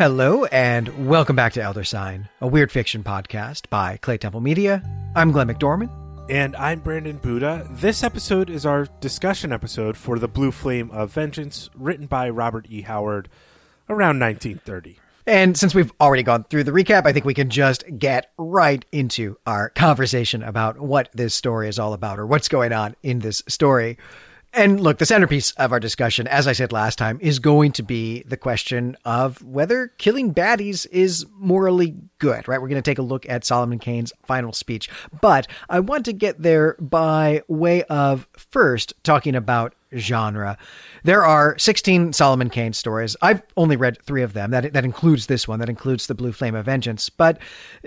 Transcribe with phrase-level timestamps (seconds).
[0.00, 4.82] Hello, and welcome back to Elder Sign, a weird fiction podcast by Claytemple Media.
[5.14, 5.90] I'm Glenn McDormand.
[6.30, 7.68] And I'm Brandon Buddha.
[7.70, 12.64] This episode is our discussion episode for The Blue Flame of Vengeance, written by Robert
[12.70, 12.80] E.
[12.80, 13.28] Howard
[13.90, 14.98] around 1930.
[15.26, 18.82] And since we've already gone through the recap, I think we can just get right
[18.92, 23.18] into our conversation about what this story is all about or what's going on in
[23.18, 23.98] this story.
[24.52, 27.84] And look, the centerpiece of our discussion, as I said last time, is going to
[27.84, 32.60] be the question of whether killing baddies is morally good, right?
[32.60, 34.90] We're going to take a look at Solomon Kane's final speech.
[35.20, 40.56] But I want to get there by way of first talking about genre.
[41.04, 43.16] There are 16 Solomon Kane stories.
[43.22, 44.50] I've only read three of them.
[44.50, 45.58] That that includes this one.
[45.60, 47.10] That includes the Blue Flame of Vengeance.
[47.10, 47.38] But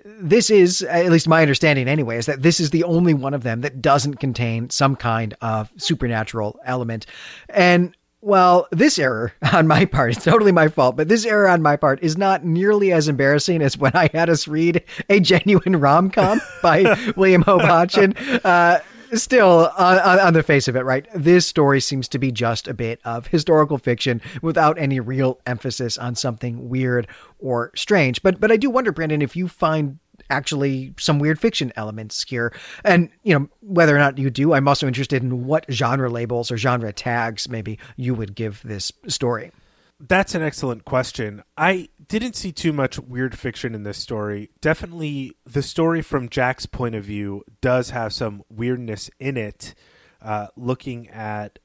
[0.05, 3.44] this is, at least my understanding anyway, is that this is the only one of
[3.44, 7.05] them that doesn't contain some kind of supernatural element.
[7.49, 11.61] And well, this error on my part, it's totally my fault, but this error on
[11.61, 15.75] my part is not nearly as embarrassing as when I had us read a genuine
[15.75, 18.16] rom com by William Hope Hodgson.
[18.44, 18.80] Uh,
[19.22, 22.73] still on, on, the face of it right this story seems to be just a
[22.73, 27.08] bit of historical fiction without any real emphasis on something weird
[27.39, 28.22] or strange.
[28.23, 32.53] But but i do wonder brandon if you find actually some weird fiction elements here.
[32.83, 36.52] And you know whether or not you do i'm also interested in what genre labels
[36.52, 39.52] or genre tags maybe you would give this story
[39.99, 41.44] that's an excellent question.
[41.58, 44.49] I didn't see too much weird fiction in this story.
[44.61, 49.73] Definitely, the story from Jack's point of view does have some weirdness in it.
[50.21, 51.59] Uh, looking at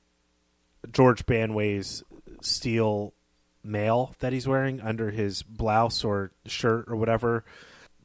[0.91, 2.03] George Banway's
[2.43, 3.15] steel
[3.62, 7.45] mail that he's wearing under his blouse or shirt or whatever.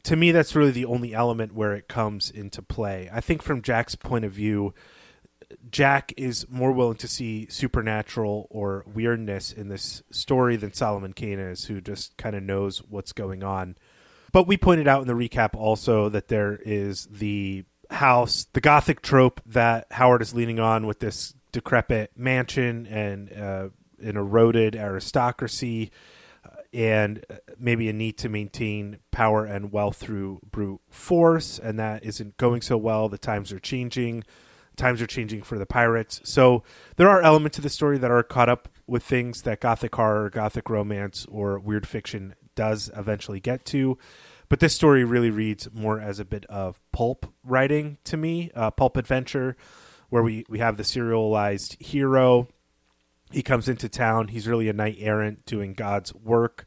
[0.03, 3.09] To me, that's really the only element where it comes into play.
[3.11, 4.73] I think from Jack's point of view,
[5.69, 11.39] Jack is more willing to see supernatural or weirdness in this story than Solomon Kane
[11.39, 13.75] is, who just kind of knows what's going on.
[14.31, 19.01] But we pointed out in the recap also that there is the house, the gothic
[19.01, 23.69] trope that Howard is leaning on with this decrepit mansion and uh,
[24.01, 25.91] an eroded aristocracy,
[26.44, 31.79] uh, and uh, maybe a need to maintain power and wealth through brute force, and
[31.79, 33.07] that isn't going so well.
[33.09, 34.23] The times are changing
[34.75, 36.22] times are changing for the pirates.
[36.23, 36.63] So
[36.95, 40.29] there are elements of the story that are caught up with things that gothic horror,
[40.29, 43.97] gothic romance, or weird fiction does eventually get to.
[44.50, 48.72] But this story really reads more as a bit of pulp writing to me, uh,
[48.72, 49.56] pulp adventure,
[50.09, 52.47] where we, we have the serialized hero.
[53.31, 54.28] He comes into town.
[54.28, 56.66] He's really a knight errant doing God's work,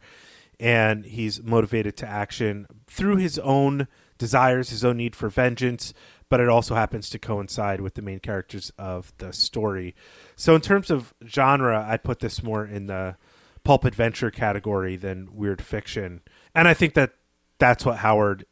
[0.59, 3.87] and he's motivated to action through his own
[4.19, 5.93] desires, his own need for vengeance,
[6.29, 9.95] but it also happens to coincide with the main characters of the story.
[10.35, 13.17] So, in terms of genre, I'd put this more in the
[13.65, 16.23] pulp adventure category than weird fiction.
[16.55, 17.13] And I think that
[17.59, 18.47] that's what Howard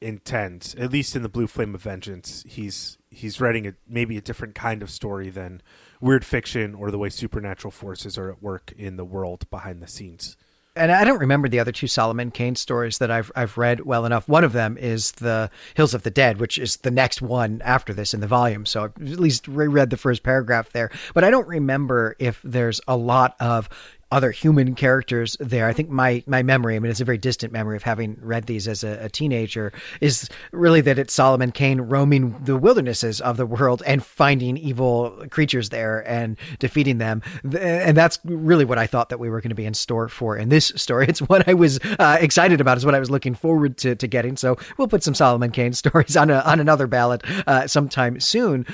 [0.00, 2.44] intends, at least in the Blue Flame of Vengeance.
[2.48, 5.62] He's he's writing a, maybe a different kind of story than
[6.00, 9.88] weird fiction or the way supernatural forces are at work in the world behind the
[9.88, 10.36] scenes
[10.76, 14.06] and I don't remember the other two Solomon Kane stories that I've I've read well
[14.06, 14.28] enough.
[14.28, 17.92] One of them is the Hills of the Dead, which is the next one after
[17.92, 18.66] this in the volume.
[18.66, 22.80] So I've at least reread the first paragraph there, but I don't remember if there's
[22.86, 23.68] a lot of
[24.12, 25.68] other human characters there.
[25.68, 28.46] I think my my memory, I mean, it's a very distant memory of having read
[28.46, 33.36] these as a, a, teenager, is really that it's Solomon Kane roaming the wildernesses of
[33.36, 37.22] the world and finding evil creatures there and defeating them.
[37.58, 40.36] And that's really what I thought that we were going to be in store for
[40.36, 41.08] in this story.
[41.10, 42.76] It's what I was uh, excited about.
[42.76, 44.36] Is what I was looking forward to, to getting.
[44.36, 48.64] So we'll put some Solomon Kane stories on a, on another ballot uh, sometime soon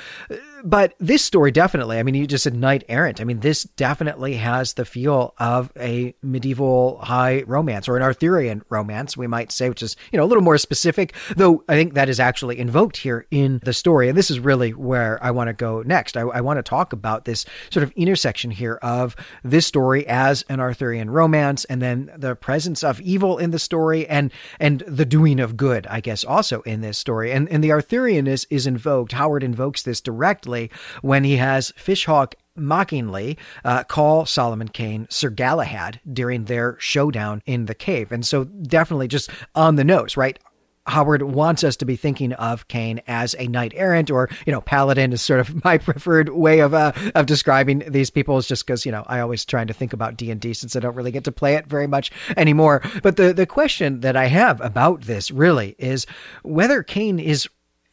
[0.67, 3.21] but this story definitely, I mean, you just said knight errant.
[3.21, 8.63] I mean, this definitely has the feel of a medieval high romance or an Arthurian
[8.67, 11.93] romance, we might say, which is, you know, a little more specific, though I think
[11.93, 14.09] that is actually invoked here in the story.
[14.09, 16.17] And this is really where I want to go next.
[16.17, 19.15] I, I want to talk about this sort of intersection here of
[19.45, 24.05] this story as an Arthurian romance and then the presence of evil in the story
[24.05, 27.31] and, and the doing of good, I guess, also in this story.
[27.31, 29.13] And, and the Arthurian is, is invoked.
[29.13, 30.56] Howard invokes this directly
[31.01, 37.65] when he has Fishhawk mockingly uh, call Solomon Kane Sir Galahad during their showdown in
[37.65, 38.11] the cave.
[38.11, 40.39] And so, definitely just on the nose, right?
[40.87, 44.61] Howard wants us to be thinking of Kane as a knight errant, or you know,
[44.61, 48.37] paladin is sort of my preferred way of uh, of describing these people.
[48.37, 50.75] Is just because you know I always trying to think about D and D since
[50.75, 52.81] I don't really get to play it very much anymore.
[53.03, 56.05] But the the question that I have about this really is
[56.43, 57.47] whether Kane is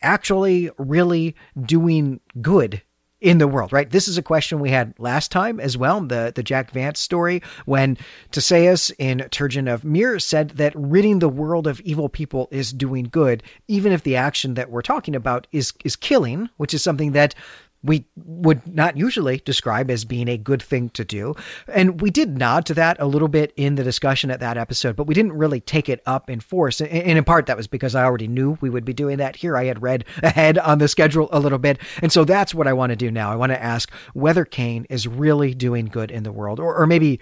[0.04, 1.34] actually really
[1.66, 2.82] doing good
[3.24, 3.88] in the world, right?
[3.88, 7.42] This is a question we had last time as well, the, the Jack Vance story,
[7.64, 7.96] when
[8.30, 13.04] Teseus in Turjan of Miir said that ridding the world of evil people is doing
[13.10, 17.12] good, even if the action that we're talking about is is killing, which is something
[17.12, 17.34] that
[17.84, 21.34] we would not usually describe as being a good thing to do.
[21.68, 24.96] And we did nod to that a little bit in the discussion at that episode,
[24.96, 26.80] but we didn't really take it up in force.
[26.80, 29.56] And in part, that was because I already knew we would be doing that here.
[29.56, 31.78] I had read ahead on the schedule a little bit.
[32.00, 33.30] And so that's what I want to do now.
[33.30, 36.86] I want to ask whether Kane is really doing good in the world, or, or
[36.86, 37.20] maybe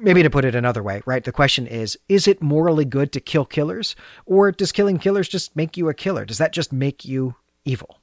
[0.00, 1.22] maybe to put it another way, right?
[1.22, 3.94] The question is, is it morally good to kill killers?
[4.26, 6.24] Or does killing killers just make you a killer?
[6.24, 8.00] Does that just make you evil?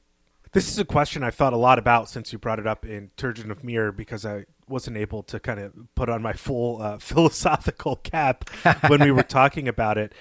[0.53, 3.11] This is a question I've thought a lot about since you brought it up in
[3.15, 6.97] Turjan of Miir because I wasn't able to kind of put on my full uh,
[6.99, 8.49] philosophical cap
[8.87, 10.13] when we were talking about it.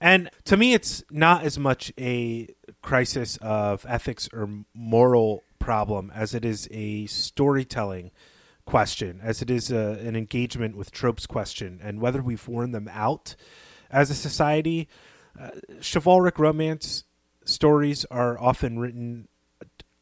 [0.00, 2.48] And to me, it's not as much a
[2.82, 8.10] crisis of ethics or moral problem as it is a storytelling
[8.64, 12.90] question, as it is a, an engagement with tropes question, and whether we've worn them
[12.92, 13.36] out
[13.88, 14.88] as a society.
[15.40, 15.50] Uh,
[15.80, 17.04] chivalric romance
[17.44, 19.28] stories are often written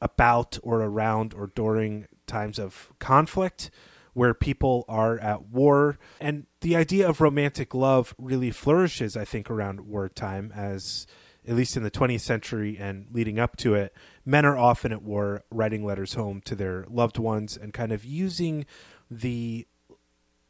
[0.01, 3.71] about or around or during times of conflict
[4.15, 5.99] where people are at war.
[6.21, 11.07] And the idea of romantic love really flourishes, I think, around wartime, as
[11.47, 13.95] at least in the 20th century and leading up to it,
[14.25, 18.05] men are often at war writing letters home to their loved ones and kind of
[18.05, 18.65] using
[19.11, 19.67] the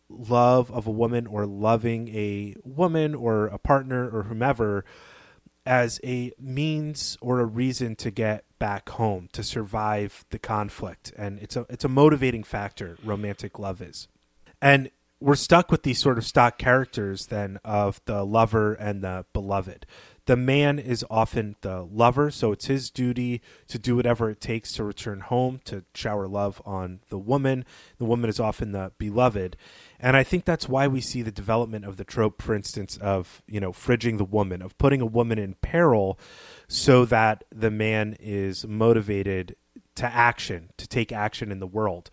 [0.09, 4.85] love of a woman or loving a woman or a partner or whomever
[5.67, 11.13] as a means or a reason to get back home to survive the conflict.
[11.17, 14.09] And it's a it's a motivating factor romantic love is.
[14.61, 14.91] And
[15.21, 19.87] we're stuck with these sort of stock characters then of the lover and the beloved
[20.27, 24.73] the man is often the lover, so it's his duty to do whatever it takes
[24.73, 27.65] to return home, to shower love on the woman.
[27.99, 29.57] The woman is often the beloved.
[30.01, 33.43] And I think that's why we see the development of the trope, for instance, of,
[33.47, 36.19] you know, fridging the woman, of putting a woman in peril
[36.69, 39.57] so that the man is motivated
[39.97, 42.09] to action, to take action in the world.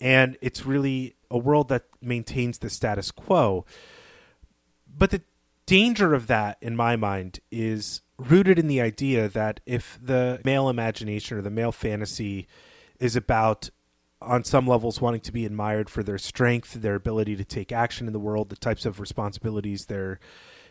[0.00, 3.64] And it's really a world that maintains the status quo.
[4.86, 5.22] But the
[5.68, 10.70] danger of that, in my mind, is rooted in the idea that if the male
[10.70, 12.48] imagination or the male fantasy
[12.98, 13.68] is about
[14.20, 18.06] on some levels wanting to be admired for their strength, their ability to take action
[18.06, 20.18] in the world, the types of responsibilities they're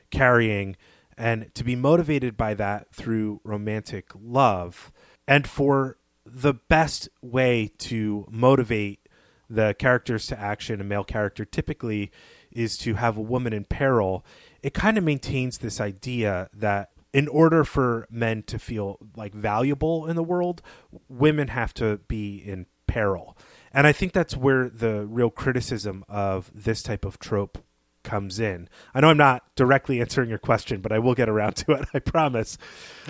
[0.09, 0.75] carrying,
[1.15, 4.91] and to be motivated by that through romantic love.
[5.27, 9.07] And for the best way to motivate
[9.47, 12.11] the characters to action, a male character typically
[12.51, 14.25] is to have a woman in peril
[14.61, 20.05] it kind of maintains this idea that in order for men to feel like valuable
[20.07, 20.61] in the world,
[21.09, 23.37] women have to be in peril.
[23.71, 27.63] And I think that's where the real criticism of this type of trope
[28.03, 28.69] comes in.
[28.93, 31.87] I know I'm not directly answering your question, but I will get around to it.
[31.93, 32.57] I promise.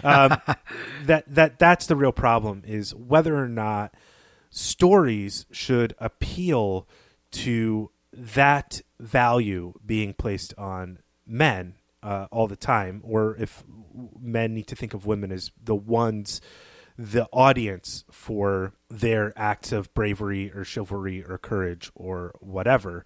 [0.03, 0.37] Um,
[1.05, 3.93] that that that's the real problem is whether or not
[4.49, 6.87] stories should appeal
[7.29, 13.63] to that value being placed on men uh, all the time, or if
[14.19, 16.41] men need to think of women as the ones,
[16.97, 23.05] the audience for their acts of bravery or chivalry or courage or whatever,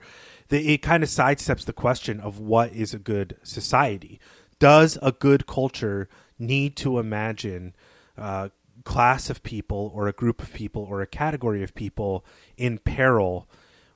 [0.49, 4.19] it kind of sidesteps the question of what is a good society.
[4.59, 7.73] Does a good culture need to imagine
[8.17, 8.49] a uh,
[8.83, 12.25] class of people or a group of people or a category of people
[12.57, 13.47] in peril?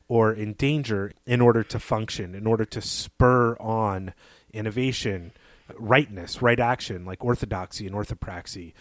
[0.07, 4.13] Or in danger in order to function, in order to spur on
[4.53, 5.31] innovation,
[5.77, 8.73] rightness, right action, like orthodoxy and orthopraxy.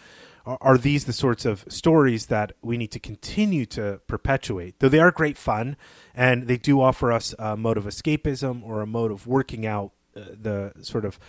[0.45, 4.79] Are, are these the sorts of stories that we need to continue to perpetuate?
[4.79, 5.77] Though they are great fun
[6.13, 9.91] and they do offer us a mode of escapism or a mode of working out
[10.15, 11.19] uh, the sort of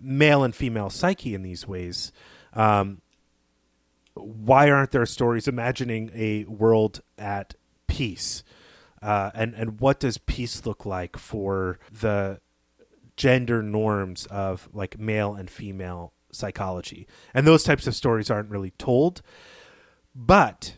[0.00, 2.12] male and female psyche in these ways.
[2.52, 3.00] Um,
[4.14, 7.54] why aren't there stories imagining a world at
[7.86, 8.44] peace?
[9.04, 12.40] Uh, and and what does peace look like for the
[13.16, 17.06] gender norms of like male and female psychology?
[17.32, 19.22] And those types of stories aren't really told
[20.14, 20.76] but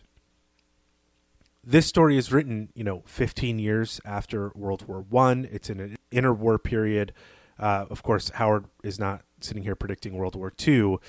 [1.62, 5.48] this story is written you know 15 years after world war one.
[5.50, 7.12] It's in an interwar period.
[7.58, 11.00] Uh, of course howard is not sitting here predicting world war two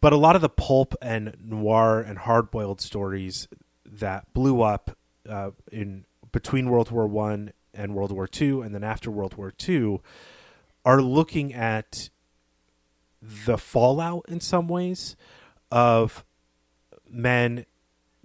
[0.00, 3.48] but a lot of the pulp and noir and hard-boiled stories
[3.84, 4.96] that blew up
[5.28, 9.52] uh, in between World War One and World War Two, and then after World War
[9.52, 10.02] Two,
[10.84, 12.10] are looking at
[13.22, 15.14] the fallout in some ways
[15.70, 16.24] of
[17.08, 17.64] men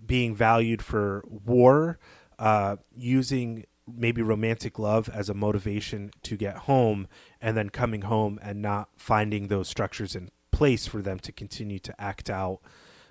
[0.03, 1.99] being valued for war,
[2.39, 7.07] uh, using maybe romantic love as a motivation to get home,
[7.39, 11.77] and then coming home and not finding those structures in place for them to continue
[11.77, 12.59] to act out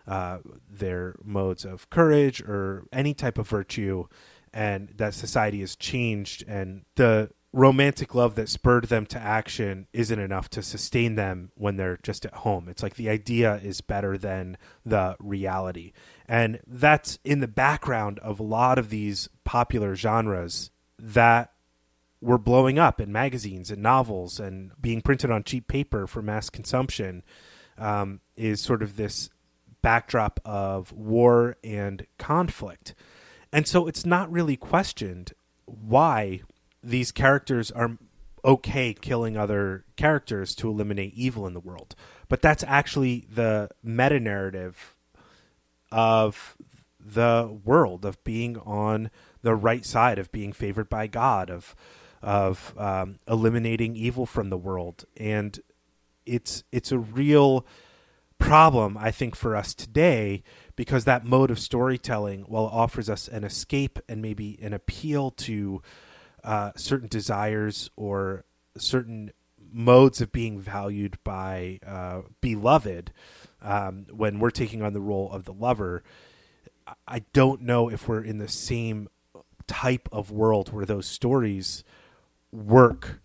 [0.08, 0.38] uh,
[0.68, 4.06] their modes of courage or any type of virtue,
[4.52, 10.18] and that society has changed, and the romantic love that spurred them to action isn't
[10.18, 12.68] enough to sustain them when they're just at home.
[12.68, 15.92] It's like the idea is better than the reality.
[16.26, 21.52] And that's in the background of a lot of these popular genres that
[22.20, 26.50] were blowing up in magazines and novels and being printed on cheap paper for mass
[26.50, 27.22] consumption
[27.78, 29.30] um, is sort of this
[29.80, 32.94] backdrop of war and conflict.
[33.52, 35.32] And so it's not really questioned
[35.64, 36.42] why
[36.82, 37.98] these characters are
[38.44, 41.94] okay killing other characters to eliminate evil in the world.
[42.28, 44.94] But that's actually the meta narrative
[45.90, 46.56] of
[47.00, 49.10] the world of being on
[49.42, 51.74] the right side of being favored by God of
[52.20, 55.60] of um, eliminating evil from the world and
[56.26, 57.64] it's it's a real
[58.38, 60.42] problem I think for us today
[60.78, 65.32] because that mode of storytelling while it offers us an escape and maybe an appeal
[65.32, 65.82] to
[66.44, 68.44] uh, certain desires or
[68.76, 69.32] certain
[69.72, 73.12] modes of being valued by uh, beloved
[73.60, 76.04] um, when we're taking on the role of the lover.
[77.08, 79.08] I don't know if we're in the same
[79.66, 81.82] type of world where those stories
[82.52, 83.20] work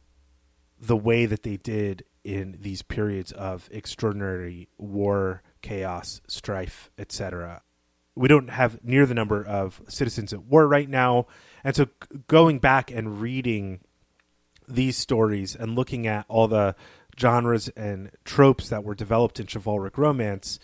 [0.82, 7.64] the way that they did in these periods of extraordinary war, chaos, strife, etc.
[8.16, 11.26] We don't have near the number of citizens at war right now.
[11.64, 11.88] And so
[12.28, 13.80] going back and reading
[14.68, 16.76] these stories and looking at all the
[17.20, 20.60] genres and tropes that were developed in chivalric romance,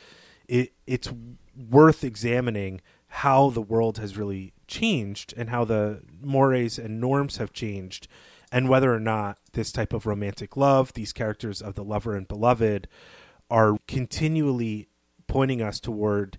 [0.47, 1.11] it, it's
[1.55, 7.51] worth examining how the world has really changed and how the mores and norms have
[7.51, 8.07] changed
[8.51, 12.27] and whether or not this type of romantic love, these characters of the lover and
[12.27, 12.87] beloved,
[13.49, 14.87] are continually
[15.27, 16.37] pointing us toward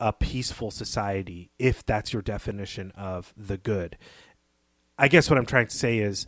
[0.00, 3.96] a peaceful society, if that's your definition of the good.
[4.98, 6.26] I guess what I'm trying to say is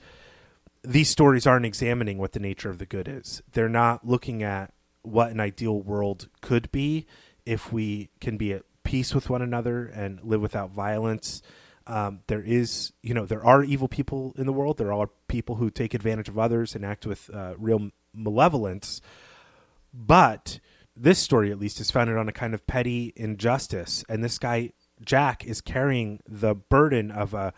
[0.83, 3.43] these stories aren't examining what the nature of the good is.
[3.53, 7.07] They're not looking at what an ideal world could be
[7.45, 11.43] if we can be at peace with one another and live without violence
[11.87, 14.79] um, there is, you know, there are evil people in the world.
[14.79, 19.01] There are people who take advantage of others and act with uh, real malevolence.
[19.95, 20.59] But
[20.97, 24.05] this story, at least, is founded on a kind of petty injustice.
[24.09, 24.73] And this guy,
[25.05, 27.53] Jack, is carrying the burden of a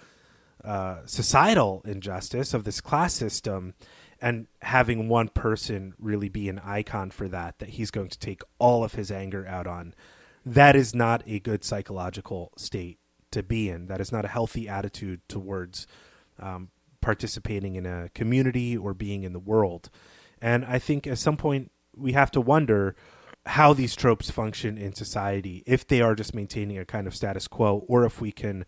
[0.63, 3.75] uh, societal injustice, of this class system,
[4.21, 8.43] and having one person really be an icon for that, that he's going to take
[8.59, 9.95] all of his anger out on.
[10.45, 12.99] That is not a good psychological state
[13.31, 13.87] to be in.
[13.87, 15.87] That is not a healthy attitude towards
[16.39, 19.91] um, participating in a community or being in the world.
[20.41, 22.95] And I think at some point we have to wonder
[23.47, 27.47] how these tropes function in society, if they are just maintaining a kind of status
[27.47, 28.67] quo, or if we can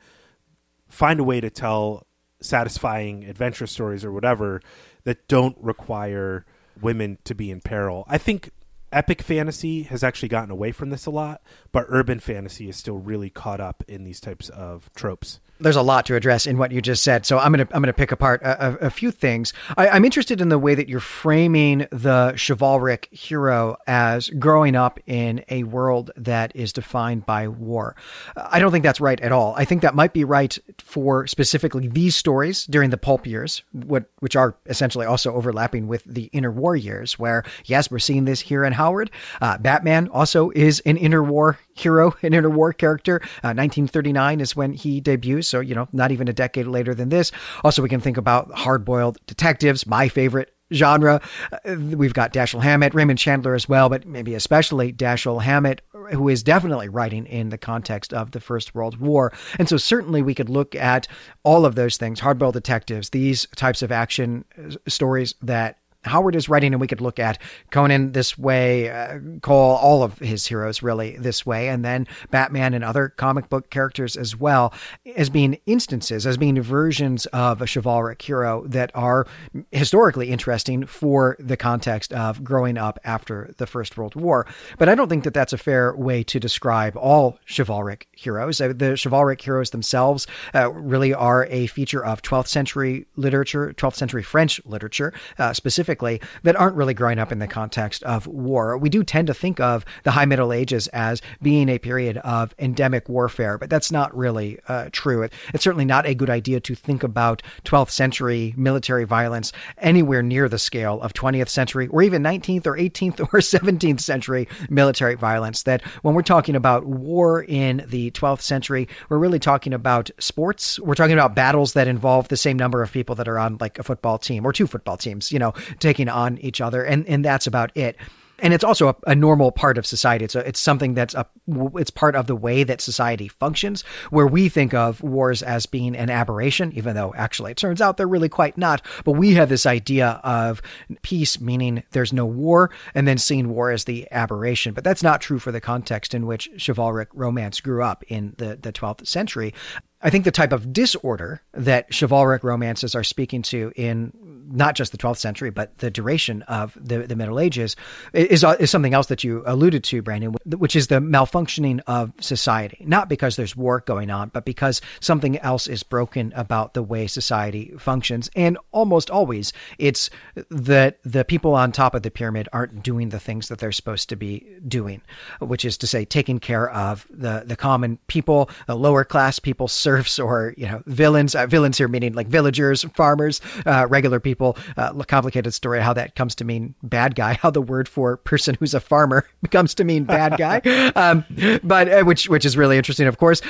[0.88, 2.06] find a way to tell
[2.40, 4.60] satisfying adventure stories or whatever
[5.04, 6.46] that don't require
[6.80, 8.04] women to be in peril.
[8.08, 8.50] I think
[8.92, 11.42] epic fantasy has actually gotten away from this a lot,
[11.72, 15.82] but urban fantasy is still really caught up in these types of tropes there's a
[15.82, 18.42] lot to address in what you just said, so I'm gonna I'm gonna pick apart
[18.42, 19.52] a, a, a few things.
[19.76, 25.00] I, am interested in the way that you're framing the chivalric hero as growing up
[25.06, 27.96] in a world that is defined by war.
[28.36, 29.54] I don't think that's right at all.
[29.56, 34.04] I think that might be right for specifically these stories during the pulp years, what,
[34.20, 38.64] which are essentially also overlapping with the interwar years, where yes, we're seeing this here
[38.64, 39.10] in Howard.
[39.40, 43.16] Uh, Batman also is an interwar hero, an interwar character.
[43.42, 47.08] Uh, 1939 is when he debuts, so you know, not even a decade later than
[47.08, 47.32] this.
[47.64, 51.20] Also, we can think about hard-boiled detectives, my favorite genre.
[51.52, 56.28] Uh, we've got Dashiell Hammett, Raymond Chandler as well, but maybe especially Dashiell Hammett, who
[56.28, 59.32] is definitely writing in the context of the First World War.
[59.58, 61.08] And so certainly we could look at
[61.42, 66.48] all of those things, hardboiled detectives, these types of action uh, stories that Howard is
[66.48, 67.38] writing, and we could look at
[67.70, 72.72] Conan this way, uh, call all of his heroes really this way, and then Batman
[72.72, 74.72] and other comic book characters as well,
[75.16, 79.26] as being instances, as being versions of a chivalric hero that are
[79.72, 84.46] historically interesting for the context of growing up after the First World War.
[84.78, 88.60] But I don't think that that's a fair way to describe all chivalric heroes.
[88.60, 93.96] Uh, the chivalric heroes themselves uh, really are a feature of 12th century literature, 12th
[93.96, 98.26] century French literature, uh, specifically specifically that aren't really growing up in the context of
[98.26, 98.76] war.
[98.76, 102.54] We do tend to think of the High Middle Ages as being a period of
[102.58, 105.22] endemic warfare, but that's not really uh, true.
[105.22, 110.22] It, it's certainly not a good idea to think about 12th century military violence anywhere
[110.22, 115.14] near the scale of 20th century or even 19th or 18th or 17th century military
[115.14, 115.62] violence.
[115.62, 120.78] That when we're talking about war in the 12th century, we're really talking about sports.
[120.78, 123.78] We're talking about battles that involve the same number of people that are on like
[123.78, 126.82] a football team or two football teams, you know, taking on each other.
[126.84, 127.96] And, and that's about it
[128.38, 130.24] and it's also a, a, normal part of society.
[130.24, 131.26] It's a, it's something that's a
[131.74, 133.82] it's part of the way that society functions.
[134.10, 137.96] Where we think of wars as being an aberration, even though actually it turns out
[137.96, 138.82] they're really quite not.
[139.04, 140.62] But we have this idea of
[141.02, 144.74] peace, meaning there's no war, and then seeing war as the aberration.
[144.74, 148.58] But that's not true for the context in which chivalric romance grew up in the
[148.60, 149.54] the 12th century.
[150.00, 154.12] I think the type of disorder that chivalric romances are speaking to in
[154.50, 157.76] not just the 12th century, but the duration of the, the Middle Ages
[158.12, 162.12] is, uh, is something else that you alluded to, Brandon, which is the malfunctioning of
[162.20, 162.84] society.
[162.86, 167.06] Not because there's war going on, but because something else is broken about the way
[167.06, 168.30] society functions.
[168.34, 170.10] And almost always it's
[170.50, 174.08] that the people on top of the pyramid aren't doing the things that they're supposed
[174.08, 175.02] to be doing,
[175.40, 179.68] which is to say, taking care of the, the common people, the lower class people,
[179.88, 181.34] serfs, or, you know, villains.
[181.34, 184.58] Uh, villains here meaning like villagers, farmers, uh, regular people.
[184.76, 187.32] Uh, complicated story how that comes to mean bad guy.
[187.34, 190.58] How the word for person who's a farmer comes to mean bad guy.
[190.96, 191.24] um,
[191.62, 193.40] but uh, which which is really interesting, of course.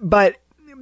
[0.00, 0.36] But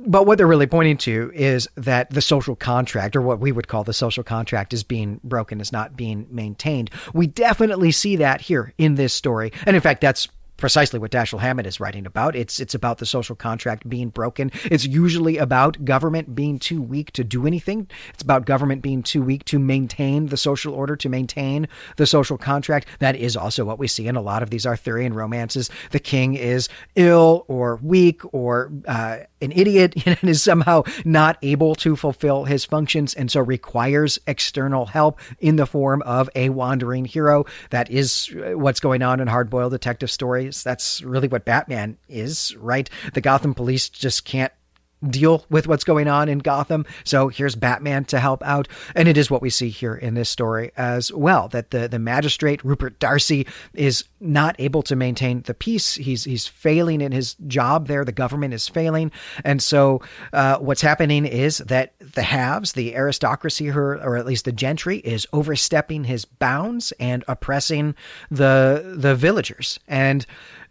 [0.05, 3.69] but what they're really pointing to is that the social contract, or what we would
[3.69, 6.91] call the social contract, is being broken, is not being maintained.
[7.13, 9.53] We definitely see that here in this story.
[9.67, 10.29] And in fact, that's
[10.63, 12.37] precisely what Dashiell Hammett is writing about.
[12.37, 14.53] It's it's about the social contract being broken.
[14.65, 17.89] It's usually about government being too weak to do anything.
[18.15, 21.67] It's about government being too weak to maintain the social order, to maintain
[21.97, 22.87] the social contract.
[23.01, 25.69] That is also what we see in a lot of these Arthurian romances.
[25.91, 31.75] The king is ill or weak or uh, an idiot and is somehow not able
[31.77, 37.05] to fulfill his functions and so requires external help in the form of a wandering
[37.05, 37.45] hero.
[37.71, 42.57] That is uh, what's going on in hard-boiled detective stories that's really what Batman is,
[42.57, 42.89] right?
[43.15, 44.53] The Gotham police just can't
[45.09, 46.87] deal with what's going on in Gotham.
[47.05, 48.69] So here's Batman to help out.
[48.95, 51.99] And it is what we see here in this story as well, that the, the
[51.99, 55.95] magistrate, Rupert Darcy, is not able to maintain the peace.
[55.95, 58.05] He's, he's failing in his job there.
[58.05, 59.11] The government is failing.
[59.45, 60.01] And so
[60.33, 64.99] uh, what's happening is that the haves, the aristocracy, or, or at least the gentry,
[64.99, 67.95] is overstepping his bounds and oppressing
[68.31, 69.81] the, the villagers.
[69.89, 70.27] And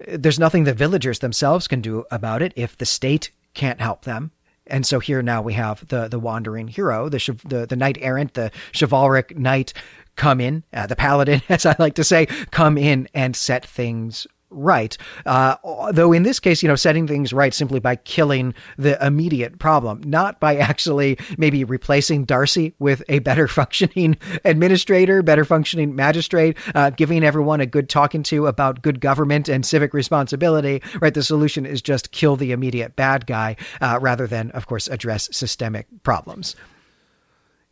[0.08, 4.32] there's nothing the villagers themselves can do about it if the state can't help them.
[4.68, 8.36] And so here now we have the the wandering hero, the the, the knight errant,
[8.36, 9.74] the chivalric knight
[10.16, 14.28] come in, uh, the paladin, as I like to say, come in and set things
[14.52, 14.98] right.
[15.26, 15.56] Uh,
[15.92, 20.02] though in this case, you know, setting things right simply by killing the immediate problem,
[20.06, 26.90] not by actually maybe replacing Darcy with a better functioning administrator, better functioning magistrate, uh,
[26.92, 30.82] giving everyone a good talking to about good government and civic responsibility.
[31.00, 31.14] Right.
[31.14, 35.30] The solution is just kill the immediate bad guy uh, rather than, of course, address
[35.32, 36.56] systemic problems.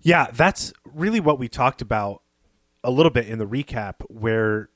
[0.01, 2.21] Yeah, that's really what we talked about
[2.83, 4.69] a little bit in the recap, where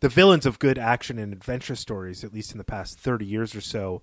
[0.00, 3.54] the villains of good action and adventure stories, at least in the past 30 years
[3.54, 4.02] or so,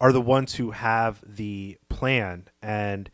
[0.00, 3.10] are the ones who have the plan and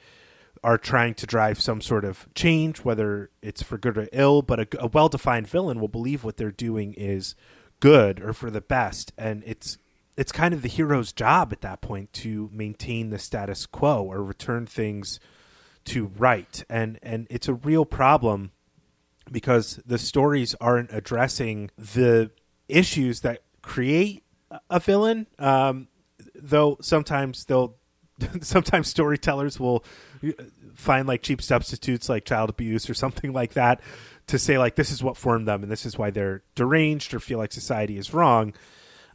[0.63, 4.43] are trying to drive some sort of change, whether it's for good or ill.
[4.43, 7.35] But a, a well defined villain will believe what they're doing is
[7.81, 9.13] good or for the best.
[9.17, 9.79] And it's
[10.17, 14.23] it's kind of the hero's job at that point to maintain the status quo or
[14.23, 15.19] return things
[15.87, 16.63] to right.
[16.69, 18.53] And and it's a real problem
[19.31, 22.31] because the stories aren't addressing the
[22.69, 24.25] issues that create
[24.69, 25.27] a villain.
[25.39, 25.89] Um,
[26.35, 27.77] though sometimes they'll,
[28.41, 29.85] sometimes storytellers will
[30.75, 33.81] find like cheap substitutes like child abuse or something like that
[34.27, 37.21] to say like this is what formed them and this is why they're deranged or
[37.21, 38.53] feel like society is wrong.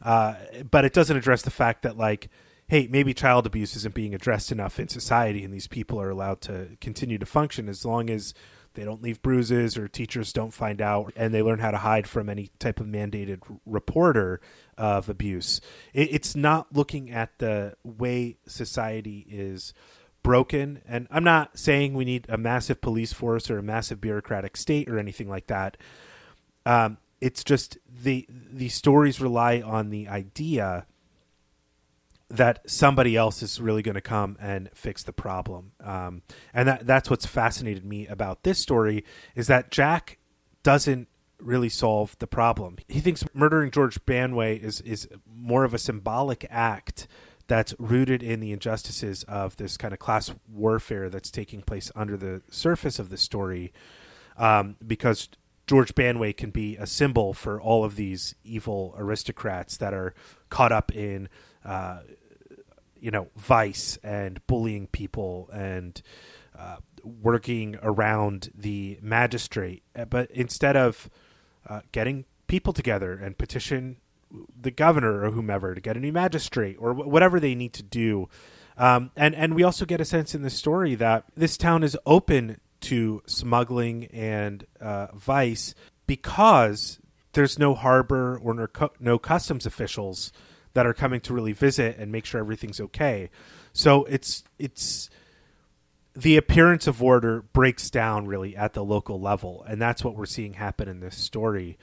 [0.02, 0.34] Uh,
[0.70, 2.28] but it doesn't address the fact that like
[2.68, 6.40] hey, maybe child abuse isn't being addressed enough in society, and these people are allowed
[6.42, 8.34] to continue to function as long as
[8.76, 12.06] they don't leave bruises or teachers don't find out and they learn how to hide
[12.06, 14.40] from any type of mandated reporter
[14.78, 15.60] of abuse.
[15.92, 19.74] It, it's not looking at the way society is
[20.22, 24.56] broken and i'm not saying we need a massive police force or a massive bureaucratic
[24.56, 25.76] state or anything like that.
[26.64, 30.86] Um, it's just the the stories rely on the idea
[32.28, 35.72] that somebody else is really going to come and fix the problem.
[35.82, 40.18] Um, and that that's what's fascinated me about this story is that Jack
[40.62, 41.08] doesn't
[41.38, 42.78] really solve the problem.
[42.88, 47.06] He thinks murdering George Banway is is more of a symbolic act
[47.46, 52.16] that's rooted in the injustices of this kind of class warfare that's taking place under
[52.16, 53.72] the surface of the story,
[54.36, 55.28] um, because
[55.66, 60.14] George Banway can be a symbol for all of these evil aristocrats that are
[60.48, 61.28] caught up in,
[61.66, 61.98] uh,
[62.98, 66.00] you know, vice and bullying people and
[66.58, 69.82] uh, working around the magistrate.
[70.08, 71.10] But instead of
[71.68, 73.96] uh, getting people together and petition
[74.60, 78.28] the governor or whomever to get a new magistrate or whatever they need to do.
[78.76, 81.96] Um, and and we also get a sense in the story that this town is
[82.04, 85.74] open to smuggling and uh, vice
[86.06, 87.00] because
[87.32, 90.32] there's no harbor or no, no customs officials
[90.76, 93.30] that are coming to really visit and make sure everything's okay.
[93.72, 95.10] So it's it's
[96.14, 100.26] the appearance of order breaks down really at the local level, and that's what we're
[100.26, 101.76] seeing happen in this story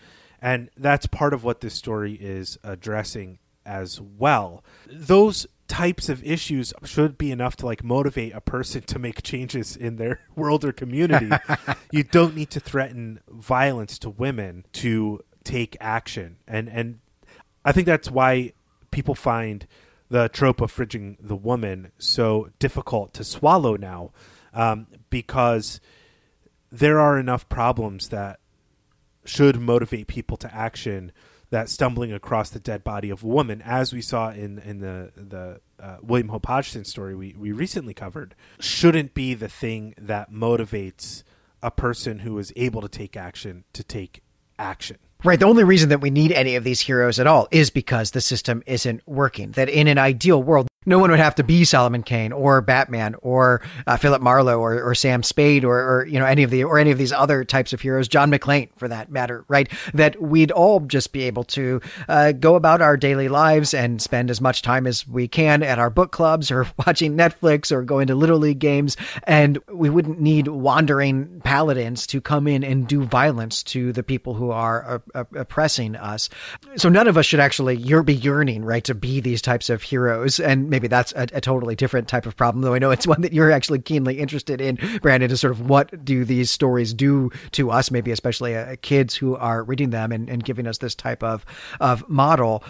[0.44, 4.62] and that's part of what this story is addressing as well.
[4.92, 9.78] Those types of issues should be enough to like motivate a person to make changes
[9.78, 11.32] in their world or community.
[11.92, 16.36] you don't need to threaten violence to women to take action.
[16.46, 17.00] And and
[17.64, 18.52] I think that's why
[18.94, 19.68] people find
[20.10, 24.12] the trope of fridging the woman so difficult to swallow now
[24.54, 25.82] um, because
[26.72, 28.40] there are enough problems that
[29.26, 31.12] should motivate people to action
[31.50, 35.12] that stumbling across the dead body of a woman, as we saw in in the
[35.16, 40.32] the uh, William Hope Hodgson story we we recently covered, shouldn't be the thing that
[40.32, 41.24] motivates
[41.62, 44.24] a person who is able to take action to take
[44.58, 44.98] action.
[45.26, 45.40] Right.
[45.40, 48.20] The only reason that we need any of these heroes at all is because the
[48.20, 49.52] system isn't working.
[49.52, 53.16] That in an ideal world, no one would have to be Solomon Kane or Batman
[53.22, 56.64] or uh, Philip Marlowe or, or Sam Spade or, or, you know any of the
[56.64, 59.72] or any of these other types of heroes, John McClane for that matter, right?
[59.94, 64.30] That we'd all just be able to uh, go about our daily lives and spend
[64.30, 68.08] as much time as we can at our book clubs or watching Netflix or going
[68.08, 73.04] to little league games, and we wouldn't need wandering paladins to come in and do
[73.04, 76.30] violence to the people who are oppressing us.
[76.76, 80.40] So none of us should actually be yearning, right, to be these types of heroes
[80.40, 83.22] and maybe that's a, a, totally different type of problem, though I know it's one
[83.22, 87.30] that you're actually keenly interested in, Brandon, is sort of what do these stories do
[87.52, 90.96] to us, maybe especially uh, kids who are reading them and, and giving us this
[90.96, 91.46] type of,
[91.80, 92.64] of model.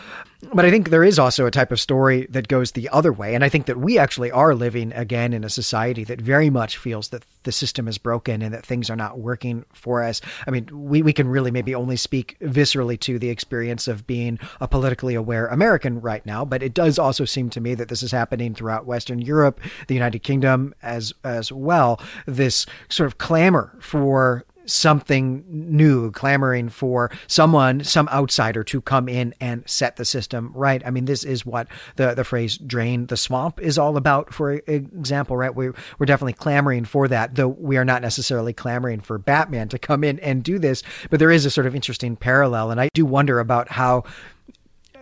[0.53, 3.36] But I think there is also a type of story that goes the other way.
[3.36, 6.77] And I think that we actually are living again in a society that very much
[6.77, 10.21] feels that the system is broken and that things are not working for us.
[10.47, 14.39] I mean, we, we can really maybe only speak viscerally to the experience of being
[14.60, 18.03] a politically aware American right now, but it does also seem to me that this
[18.03, 21.99] is happening throughout Western Europe, the United Kingdom as as well.
[22.25, 29.34] This sort of clamor for something new, clamoring for someone, some outsider to come in
[29.39, 30.82] and set the system right.
[30.86, 34.54] I mean, this is what the, the phrase drain the swamp is all about, for
[34.54, 35.54] example, right?
[35.54, 39.80] We, we're definitely clamoring for that, though we are not necessarily clamoring for Batman to
[39.80, 40.84] come in and do this.
[41.10, 42.71] But there is a sort of interesting parallel.
[42.71, 44.04] And I do wonder about how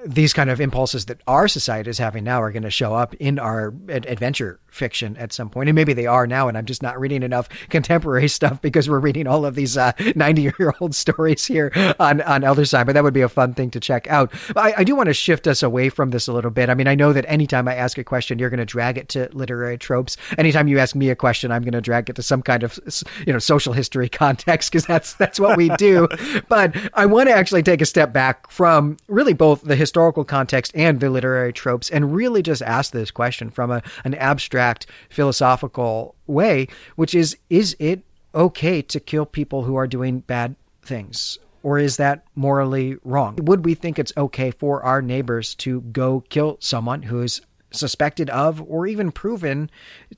[0.05, 3.13] these kind of impulses that our society is having now are going to show up
[3.15, 6.47] in our adventure fiction at some point, and maybe they are now.
[6.47, 10.47] And I'm just not reading enough contemporary stuff because we're reading all of these 90
[10.47, 12.85] uh, year old stories here on on Elder Sign.
[12.85, 14.33] But that would be a fun thing to check out.
[14.55, 16.69] I, I do want to shift us away from this a little bit.
[16.69, 19.09] I mean, I know that anytime I ask a question, you're going to drag it
[19.09, 20.17] to literary tropes.
[20.37, 22.79] Anytime you ask me a question, I'm going to drag it to some kind of
[23.27, 26.07] you know social history context because that's that's what we do.
[26.47, 30.71] but I want to actually take a step back from really both the historical context
[30.75, 34.85] and the literary tropes, and really just ask this question from a, an abstract abstract
[35.09, 41.39] philosophical way, which is is it okay to kill people who are doing bad things?
[41.63, 43.37] Or is that morally wrong?
[43.43, 48.29] Would we think it's okay for our neighbors to go kill someone who is suspected
[48.31, 49.69] of or even proven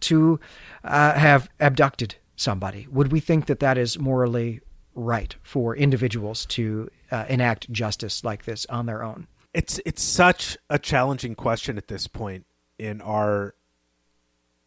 [0.01, 0.39] to
[0.83, 2.87] uh, have abducted somebody?
[2.91, 4.61] Would we think that that is morally
[4.95, 9.27] right for individuals to uh, enact justice like this on their own?
[9.53, 12.45] It's it's such a challenging question at this point
[12.79, 13.53] in our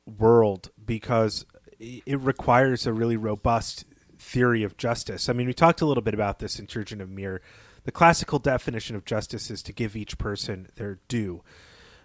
[0.06, 1.44] world because
[1.78, 3.84] it requires a really robust
[4.18, 5.28] theory of justice.
[5.28, 7.42] I mean, we talked a little bit about this in Turjan of Miir.
[7.84, 11.42] The classical definition of justice is to give each person their due.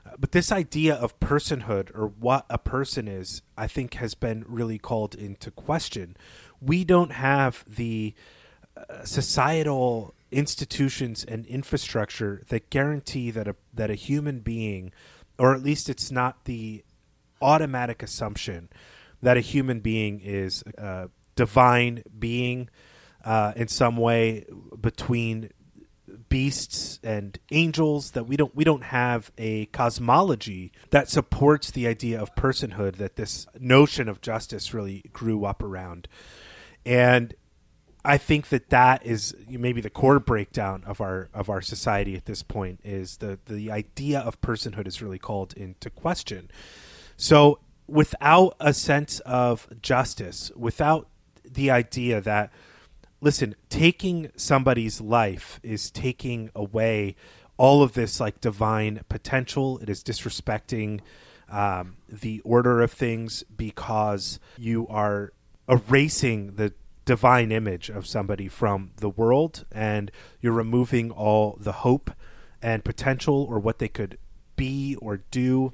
[0.06, 4.46] Uh, but this idea of personhood or what a person is, I think, has been
[4.48, 6.18] really called into question.
[6.60, 8.14] We don't have the
[8.76, 14.92] uh, societal institutions and infrastructure that guarantee that a that a human being,
[15.38, 16.84] or at least it's not the
[17.42, 18.70] automatic assumption
[19.22, 22.70] that a human being is a divine being
[23.24, 24.46] uh, in some way
[24.80, 25.50] between
[26.30, 32.20] beasts and angels that we don't we don't have a cosmology that supports the idea
[32.20, 36.08] of personhood that this notion of justice really grew up around
[36.86, 37.34] and
[38.04, 42.26] I think that that is maybe the core breakdown of our of our society at
[42.26, 46.50] this point is the the idea of personhood is really called into question.
[47.22, 51.08] So without a sense of justice, without
[51.46, 52.52] the idea that
[53.22, 57.16] listen, taking somebody's life is taking away
[57.58, 59.78] all of this like divine potential.
[59.84, 61.02] It is disrespecting
[61.48, 65.32] um, the order of things because you are
[65.70, 66.74] erasing the
[67.06, 72.10] divine image of somebody from the world and you're removing all the hope
[72.64, 74.18] and potential or what they could
[74.56, 75.74] be or do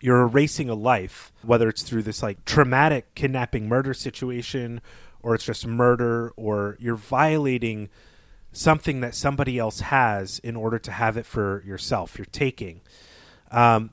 [0.00, 4.80] you're erasing a life whether it's through this like traumatic kidnapping murder situation
[5.22, 7.88] or it's just murder or you're violating
[8.52, 12.80] something that somebody else has in order to have it for yourself you're taking
[13.50, 13.90] um,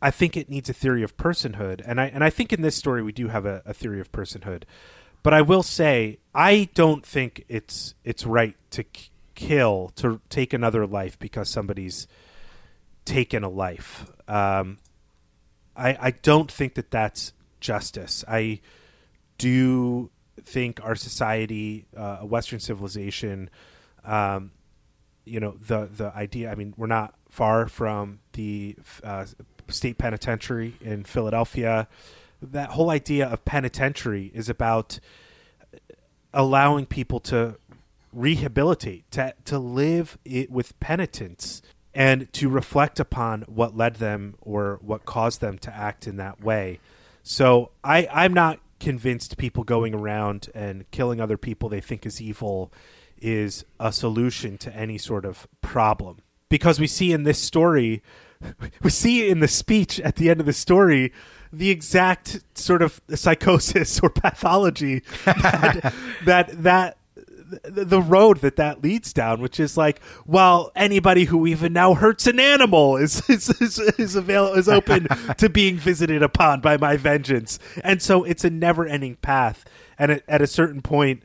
[0.00, 2.76] i think it needs a theory of personhood and i and i think in this
[2.76, 4.64] story we do have a, a theory of personhood
[5.22, 10.52] but I will say, I don't think it's it's right to k- kill to take
[10.52, 12.08] another life because somebody's
[13.04, 14.10] taken a life.
[14.26, 14.78] Um,
[15.76, 18.24] I I don't think that that's justice.
[18.28, 18.60] I
[19.38, 20.10] do
[20.44, 23.50] think our society, uh, a Western civilization,
[24.04, 24.50] um,
[25.24, 26.50] you know, the the idea.
[26.50, 29.26] I mean, we're not far from the uh,
[29.68, 31.88] state penitentiary in Philadelphia
[32.42, 34.98] that whole idea of penitentiary is about
[36.34, 37.56] allowing people to
[38.12, 41.62] rehabilitate, to to live it with penitence
[41.94, 46.42] and to reflect upon what led them or what caused them to act in that
[46.42, 46.80] way.
[47.22, 52.20] So I, I'm not convinced people going around and killing other people they think is
[52.20, 52.72] evil
[53.20, 56.18] is a solution to any sort of problem.
[56.48, 58.02] Because we see in this story,
[58.82, 61.12] we see in the speech at the end of the story
[61.52, 66.96] the exact sort of psychosis or pathology that that, that
[67.64, 72.26] the road that that leads down, which is like, well, anybody who even now hurts
[72.26, 75.06] an animal is is is, is available is open
[75.38, 79.64] to being visited upon by my vengeance, and so it's a never ending path.
[79.98, 81.22] And at, at a certain point,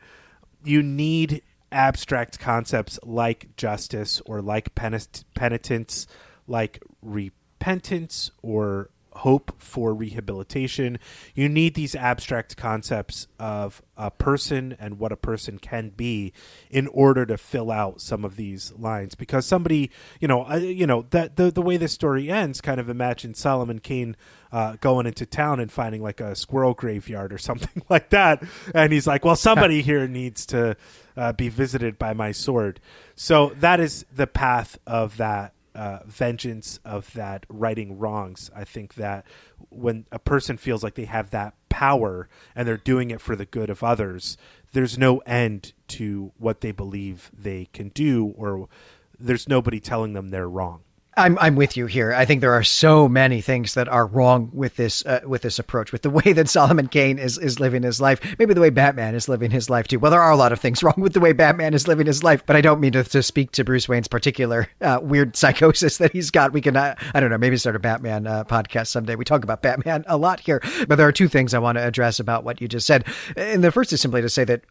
[0.63, 6.07] you need abstract concepts like justice or like penitence,
[6.47, 10.99] like repentance or hope for rehabilitation.
[11.33, 16.33] You need these abstract concepts of a person and what a person can be
[16.69, 19.15] in order to fill out some of these lines.
[19.15, 22.79] Because somebody, you know, uh, you know that the the way this story ends, kind
[22.79, 24.15] of imagine Solomon Kane
[24.51, 28.93] uh, going into town and finding like a squirrel graveyard or something like that, and
[28.93, 30.77] he's like, "Well, somebody here needs to
[31.15, 32.79] uh, be visited by my sword."
[33.15, 38.49] So that is the path of that uh, vengeance of that righting wrongs.
[38.55, 39.25] I think that
[39.69, 43.45] when a person feels like they have that power and they're doing it for the
[43.45, 44.37] good of others,
[44.73, 48.67] there's no end to what they believe they can do, or
[49.19, 50.81] there's nobody telling them they're wrong.
[51.17, 52.13] I'm I'm with you here.
[52.13, 55.57] I think there are so many things that are wrong with this uh, with this
[55.57, 58.21] approach, with the way that Solomon Kane is is living his life.
[58.37, 59.97] Maybe the way Batman is living his life too.
[59.99, 62.23] Well, there are a lot of things wrong with the way Batman is living his
[62.23, 65.97] life, but I don't mean to, to speak to Bruce Wayne's particular uh, weird psychosis
[65.97, 66.53] that he's got.
[66.53, 69.15] We can uh, I don't know maybe start a Batman uh, podcast someday.
[69.15, 71.85] We talk about Batman a lot here, but there are two things I want to
[71.85, 73.05] address about what you just said.
[73.35, 74.61] And the first is simply to say that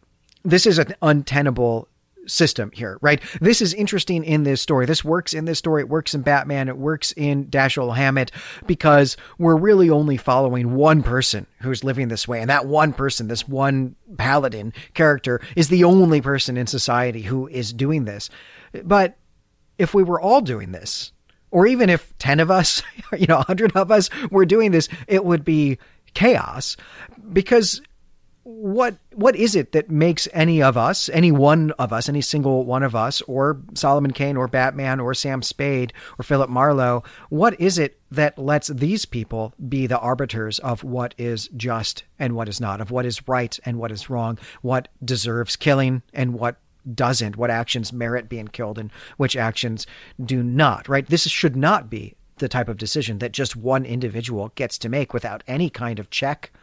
[0.43, 1.89] this is an untenable
[2.27, 3.21] system here, right?
[3.41, 4.85] This is interesting in this story.
[4.85, 5.81] This works in this story.
[5.81, 6.67] It works in Batman.
[6.67, 8.31] It works in Dashiell Hammett
[8.65, 12.41] because we're really only following one person who's living this way.
[12.41, 17.47] And that one person, this one paladin character, is the only person in society who
[17.47, 18.29] is doing this.
[18.83, 19.17] But
[19.77, 21.11] if we were all doing this,
[21.51, 22.83] or even if 10 of us,
[23.17, 25.77] you know, 100 of us were doing this, it would be
[26.13, 26.77] chaos
[27.31, 27.81] because
[28.47, 32.63] what what is it that makes any of us, any one of us, any single
[32.63, 37.59] one of us, or Solomon Kane, or Batman, or Sam Spade, or Philip Marlowe, what
[37.59, 42.47] is it that lets these people be the arbiters of what is just and what
[42.47, 46.55] is not, of what is right and what is wrong, what deserves killing and what
[46.95, 49.85] doesn't, what actions merit being killed and which actions
[50.23, 51.07] do not, right?
[51.07, 55.13] This should not be the type of decision that just one individual gets to make
[55.13, 56.53] without any kind of check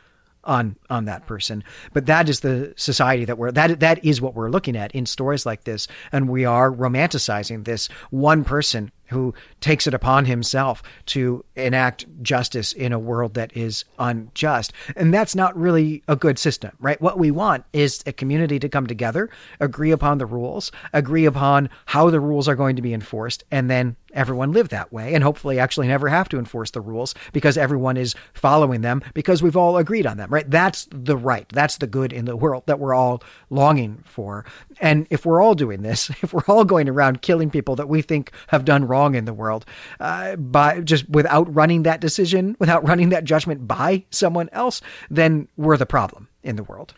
[0.45, 1.29] on on that mm-hmm.
[1.29, 1.65] person.
[1.93, 5.07] But that is the society that we're that that is what we're looking at in
[5.07, 5.89] stories like this.
[6.13, 12.73] And we are romanticizing this one person who takes it upon himself to enact justice
[12.73, 14.73] in a world that is unjust.
[14.97, 17.01] And that's not really a good system, right?
[17.01, 21.71] What we want is a community to come together, agree upon the rules, agree upon
[21.87, 25.23] how the rules are going to be enforced, and then everyone live that way and
[25.23, 29.57] hopefully actually never have to enforce the rules because everyone is following them because we've
[29.57, 30.49] all agreed on them, right?
[30.51, 31.49] That's the right.
[31.51, 34.45] That's the good in the world that we're all longing for.
[34.81, 38.03] And if we're all doing this, if we're all going around killing people that we
[38.03, 39.67] think have done wrong in the world,
[39.99, 45.49] uh, by just without running that decision, without running that judgment by someone else, then
[45.57, 46.95] we're the problem in the world.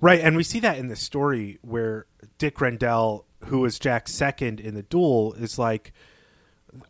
[0.00, 0.20] Right.
[0.20, 2.06] And we see that in the story where
[2.38, 5.92] Dick Rendell, who was Jack's second in the duel, is like,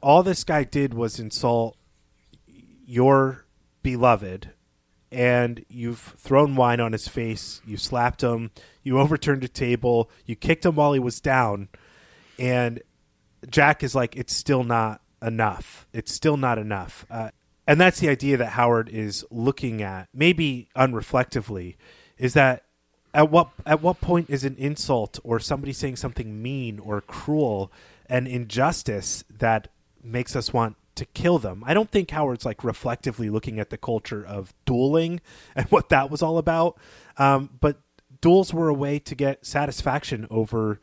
[0.03, 1.77] all this guy did was insult
[2.85, 3.46] your
[3.83, 4.51] beloved
[5.12, 8.51] and you've thrown wine on his face you slapped him
[8.83, 11.68] you overturned a table you kicked him while he was down
[12.38, 12.83] and
[13.48, 17.31] jack is like it's still not enough it's still not enough uh,
[17.66, 21.76] and that's the idea that howard is looking at maybe unreflectively
[22.18, 22.64] is that
[23.12, 27.72] at what at what point is an insult or somebody saying something mean or cruel
[28.09, 29.68] an injustice that
[30.03, 31.62] makes us want to kill them.
[31.66, 35.20] I don't think Howard's like reflectively looking at the culture of dueling
[35.57, 36.76] and what that was all about.
[37.16, 37.79] Um, but
[38.20, 40.81] duels were a way to get satisfaction over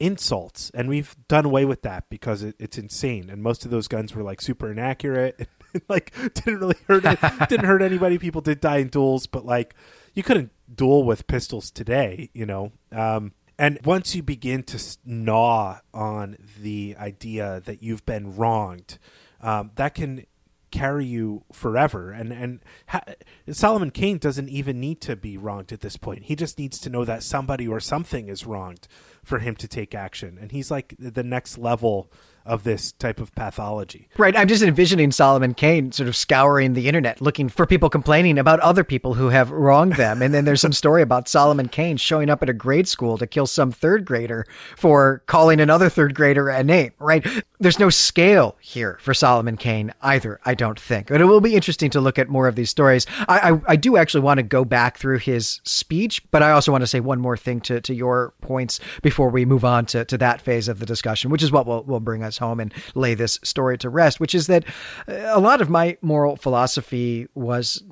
[0.00, 3.30] insults, and we've done away with that because it, it's insane.
[3.30, 5.48] And most of those guns were like super inaccurate.
[5.88, 8.18] like didn't really hurt it, didn't hurt anybody.
[8.18, 9.74] People did die in duels, but like
[10.14, 12.72] you couldn't duel with pistols today, you know.
[12.90, 18.98] Um, and once you begin to gnaw on the idea that you've been wronged,
[19.42, 20.24] um, that can
[20.70, 22.12] carry you forever.
[22.12, 23.04] And and ha-
[23.50, 26.24] Solomon Kane doesn't even need to be wronged at this point.
[26.24, 28.86] He just needs to know that somebody or something is wronged
[29.24, 30.38] for him to take action.
[30.40, 32.10] And he's like the next level
[32.50, 34.08] of this type of pathology.
[34.18, 34.36] Right.
[34.36, 38.58] I'm just envisioning Solomon Kane sort of scouring the internet looking for people complaining about
[38.58, 40.20] other people who have wronged them.
[40.20, 43.26] And then there's some story about Solomon Kane showing up at a grade school to
[43.26, 44.44] kill some third grader
[44.76, 47.24] for calling another third grader a name, right?
[47.60, 51.06] There's no scale here for Solomon Kane either, I don't think.
[51.06, 53.06] But it will be interesting to look at more of these stories.
[53.28, 56.72] I, I, I do actually want to go back through his speech, but I also
[56.72, 60.04] want to say one more thing to, to your points before we move on to,
[60.04, 62.74] to that phase of the discussion, which is what will, will bring us home and
[62.96, 64.64] lay this story to rest, which is that
[65.08, 67.82] uh, a lot of my moral philosophy was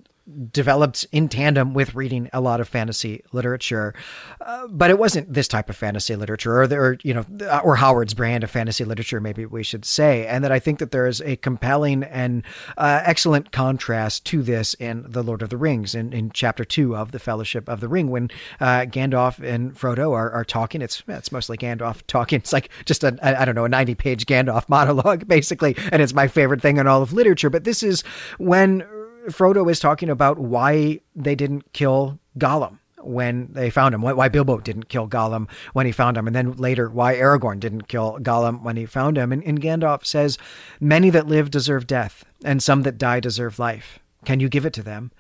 [0.51, 3.95] developed in tandem with reading a lot of fantasy literature.
[4.41, 8.15] Uh, but it wasn't this type of fantasy literature or, or, you know, or Howard's
[8.15, 10.27] brand of fantasy literature, maybe we should say.
[10.27, 12.43] And that I think that there is a compelling and
[12.77, 16.97] uh, excellent contrast to this in The Lord of the Rings in, in chapter two
[16.97, 20.83] of The Fellowship of the Ring when uh, Gandalf and Frodo are, are talking.
[20.83, 22.39] It's, it's mostly Gandalf talking.
[22.39, 25.77] It's like just a, I don't know, a 90 page Gandalf monologue, basically.
[25.91, 27.51] And it's my favorite thing in all of literature.
[27.51, 28.03] But this is
[28.39, 28.85] when
[29.29, 34.59] Frodo is talking about why they didn't kill Gollum when they found him, why Bilbo
[34.59, 38.63] didn't kill Gollum when he found him, and then later why Aragorn didn't kill Gollum
[38.63, 39.33] when he found him.
[39.33, 40.39] And, and Gandalf says,
[40.81, 43.99] Many that live deserve death, and some that die deserve life.
[44.25, 45.13] Can you give it to them?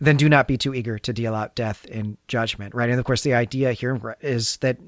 [0.00, 2.90] Then do not be too eager to deal out death in judgment, right?
[2.90, 4.78] And of course, the idea here is that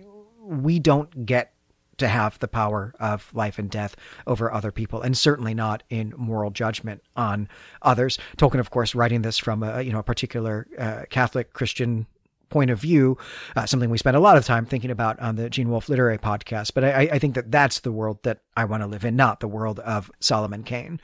[0.41, 1.54] we don't get
[1.99, 6.15] to have the power of life and death over other people, and certainly not in
[6.17, 7.49] moral judgment on
[7.83, 8.19] others.
[8.37, 12.07] Tolkien, of course, writing this from a you know a particular uh, Catholic Christian
[12.51, 13.19] point of view,
[13.57, 16.19] uh, something we spend a lot of time thinking about on the Gene Wolfe Literary
[16.19, 16.73] Podcast.
[16.73, 19.41] But I, I think that that's the world that I want to live in, not
[19.41, 21.01] the world of Solomon Kane.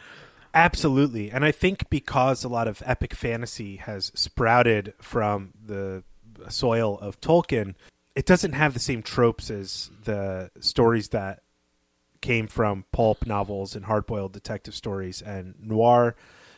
[0.55, 6.03] Absolutely, and I think because a lot of epic fantasy has sprouted from the
[6.48, 7.74] soil of Tolkien,
[8.14, 11.42] it doesn't have the same tropes as the stories that
[12.20, 16.14] came from pulp novels and hard-boiled detective stories and noir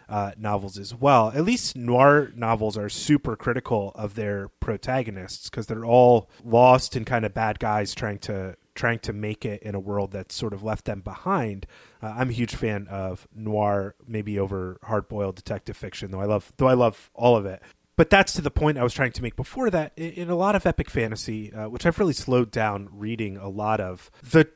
[0.08, 1.30] uh, novels as well.
[1.34, 7.06] At least noir novels are super critical of their protagonists because they're all lost and
[7.06, 10.54] kind of bad guys trying to trying to make it in a world that's sort
[10.54, 11.66] of left them behind.
[12.02, 16.52] Uh, I'm a huge fan of noir, maybe over hard-boiled detective fiction, though I love
[16.56, 17.62] though I love all of it
[18.02, 19.92] but that's to the point I was trying to make before that.
[19.96, 23.80] In a lot of epic fantasy, uh, which I've really slowed down reading a lot
[23.80, 24.48] of, the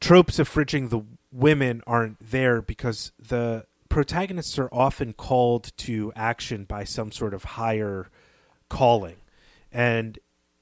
[0.00, 6.64] tropes of fridging the women aren't there because the protagonists are often called to action
[6.64, 8.08] by some sort of higher
[8.70, 9.16] calling.
[9.70, 10.18] And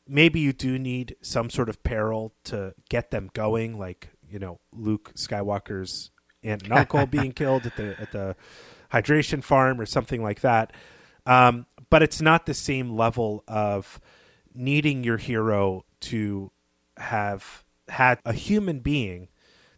[0.09, 4.59] maybe you do need some sort of peril to get them going, like, you know,
[4.73, 6.11] Luke Skywalker's
[6.43, 8.35] aunt and uncle being killed at the at the
[8.93, 10.73] hydration farm or something like that.
[11.25, 14.01] Um, but it's not the same level of
[14.55, 16.51] needing your hero to
[16.97, 19.29] have had a human being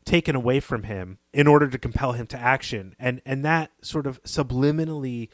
[0.04, 2.94] taken away from him in order to compel him to action.
[2.98, 5.28] And and that sort of subliminally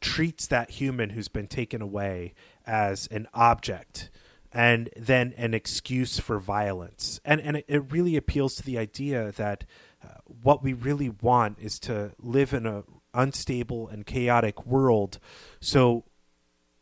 [0.00, 2.34] treats that human who's been taken away
[2.66, 4.10] as an object
[4.52, 7.20] and then an excuse for violence.
[7.24, 9.64] And and it, it really appeals to the idea that
[10.04, 10.08] uh,
[10.42, 12.84] what we really want is to live in a
[13.14, 15.18] unstable and chaotic world
[15.60, 16.04] so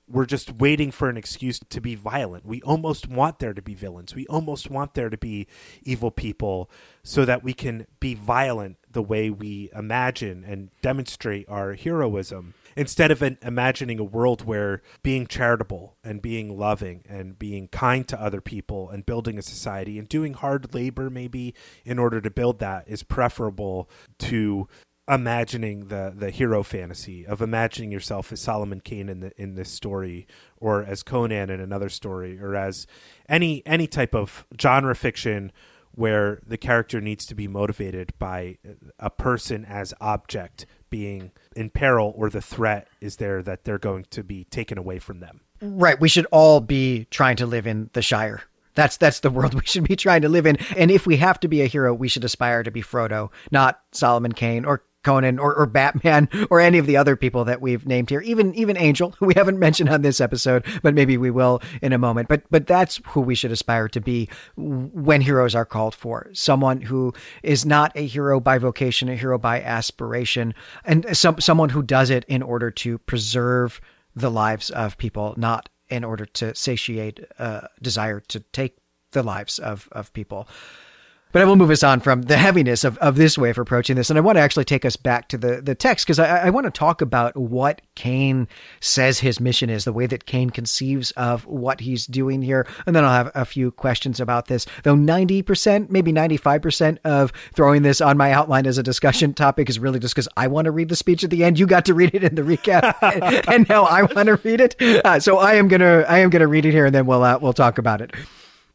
[0.09, 2.47] we're just waiting for an excuse to be violent.
[2.47, 4.14] We almost want there to be villains.
[4.14, 5.49] We almost want there to be
[5.83, 6.70] evil people
[7.03, 13.11] so that we can be violent the way we imagine and demonstrate our heroism instead
[13.11, 18.20] of an, imagining a world where being charitable and being loving and being kind to
[18.20, 21.55] other people and building a society and doing hard labor maybe
[21.85, 24.68] in order to build that is preferable to
[25.09, 29.70] imagining the the hero fantasy of imagining yourself as Solomon Kane in the in this
[29.70, 30.26] story
[30.59, 32.86] or as Conan in another story or as
[33.28, 35.52] any any type of genre fiction
[35.92, 38.59] where the character needs to be motivated by
[38.98, 44.04] a person as object being in peril or the threat is there that they're going
[44.11, 45.40] to be taken away from them.
[45.62, 48.42] Right, we should all be trying to live in the Shire.
[48.74, 50.57] That's that's the world we should be trying to live in.
[50.76, 53.80] And if we have to be a hero, we should aspire to be Frodo, not
[53.92, 57.86] Solomon Kane or Conan or, or Batman or any of the other people that we've
[57.86, 58.20] named here.
[58.22, 61.92] Even even Angel, who we haven't mentioned on this episode, but maybe we will in
[61.92, 62.28] a moment.
[62.28, 66.28] But but that's who we should aspire to be when heroes are called for.
[66.32, 70.54] Someone who is not a hero by vocation, a hero by aspiration,
[70.84, 73.80] and some someone who does it in order to preserve
[74.16, 78.78] the lives of people, not in order to satiate a desire to take
[79.12, 80.48] the lives of of people.
[81.33, 83.97] But I will move us on from the heaviness of, of this way of approaching
[83.97, 84.09] this.
[84.09, 86.51] And I want to actually take us back to the, the text because I, I
[86.51, 88.49] want to talk about what Kane
[88.81, 92.66] says his mission is, the way that Kane conceives of what he's doing here.
[92.87, 94.66] And then I'll have a few questions about this.
[94.83, 99.79] Though 90%, maybe 95% of throwing this on my outline as a discussion topic is
[99.79, 101.59] really just because I want to read the speech at the end.
[101.59, 102.95] You got to read it in the recap,
[103.53, 104.81] and, now I want to read it.
[104.81, 107.39] Uh, so I am gonna I am gonna read it here, and then we'll uh,
[107.41, 108.12] we'll talk about it.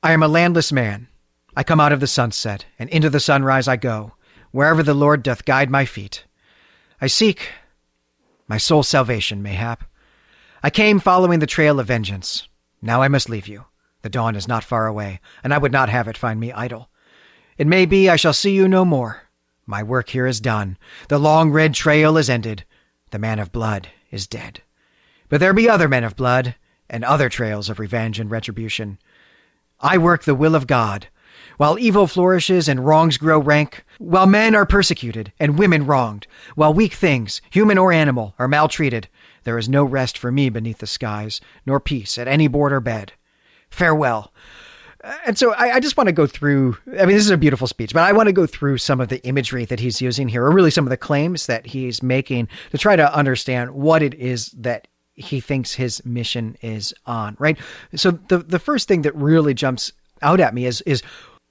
[0.04, 1.08] I am a landless man
[1.56, 4.14] I come out of the sunset, and into the sunrise I go,
[4.52, 6.26] wherever the Lord doth guide my feet.
[7.02, 7.50] I seek
[8.48, 9.84] my soul's salvation, mayhap.
[10.64, 12.48] I came following the trail of vengeance.
[12.82, 13.66] Now I must leave you.
[14.02, 16.90] The dawn is not far away, and I would not have it find me idle.
[17.58, 19.24] It may be I shall see you no more.
[19.66, 20.78] My work here is done.
[21.08, 22.66] The long red trail is ended.
[23.12, 24.62] The man of blood is dead.
[25.30, 26.56] But there be other men of blood,
[26.90, 29.00] and other trails of revenge and retribution.
[29.80, 31.08] I work the will of God,
[31.58, 36.74] while evil flourishes and wrongs grow rank, while men are persecuted and women wronged, while
[36.74, 39.08] weak things, human or animal, are maltreated,
[39.44, 42.80] there is no rest for me beneath the skies, nor peace at any board or
[42.80, 43.14] bed.
[43.70, 44.32] Farewell.
[45.26, 46.78] And so I, I, just want to go through.
[46.88, 49.10] I mean, this is a beautiful speech, but I want to go through some of
[49.10, 52.48] the imagery that he's using here, or really some of the claims that he's making
[52.70, 57.36] to try to understand what it is that he thinks his mission is on.
[57.40, 57.58] Right.
[57.96, 59.92] So the the first thing that really jumps
[60.22, 61.02] out at me is is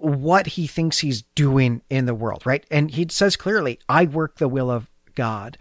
[0.01, 2.65] what he thinks he's doing in the world, right?
[2.71, 5.59] And he says clearly, I work the will of God.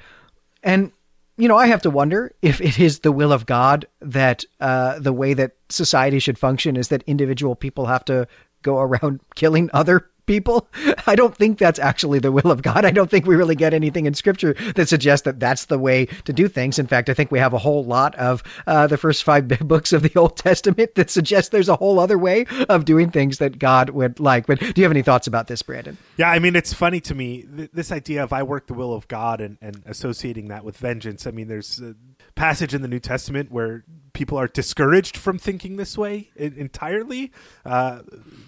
[0.63, 0.91] And,
[1.37, 4.99] you know, I have to wonder if it is the will of God that uh,
[4.99, 8.27] the way that society should function is that individual people have to
[8.61, 10.69] go around killing other people.
[11.07, 12.85] I don't think that's actually the will of God.
[12.85, 16.05] I don't think we really get anything in scripture that suggests that that's the way
[16.25, 16.77] to do things.
[16.77, 19.91] In fact, I think we have a whole lot of uh, the first five books
[19.91, 23.57] of the Old Testament that suggest there's a whole other way of doing things that
[23.57, 24.45] God would like.
[24.45, 25.97] But do you have any thoughts about this, Brandon?
[26.15, 28.93] Yeah, I mean, it's funny to me, th- this idea of I work the will
[28.93, 31.25] of God and, and associating that with vengeance.
[31.25, 31.95] I mean, there's a
[32.35, 37.31] passage in the New Testament where people are discouraged from thinking this way entirely,
[37.65, 38.01] uh,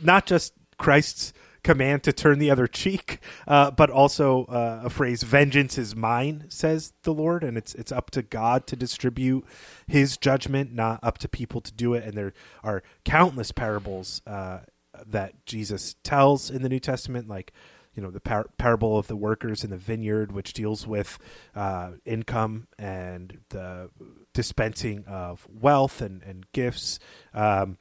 [0.04, 1.34] not just Christ's
[1.64, 6.46] command to turn the other cheek, uh, but also uh, a phrase "vengeance is mine,"
[6.50, 9.46] says the Lord, and it's it's up to God to distribute
[9.88, 12.04] His judgment, not up to people to do it.
[12.04, 12.34] And there
[12.64, 14.60] are countless parables uh,
[15.06, 17.54] that Jesus tells in the New Testament, like
[17.94, 21.18] you know the par- parable of the workers in the vineyard, which deals with
[21.56, 23.90] uh, income and the
[24.34, 27.00] dispensing of wealth and and gifts.
[27.34, 27.78] Um,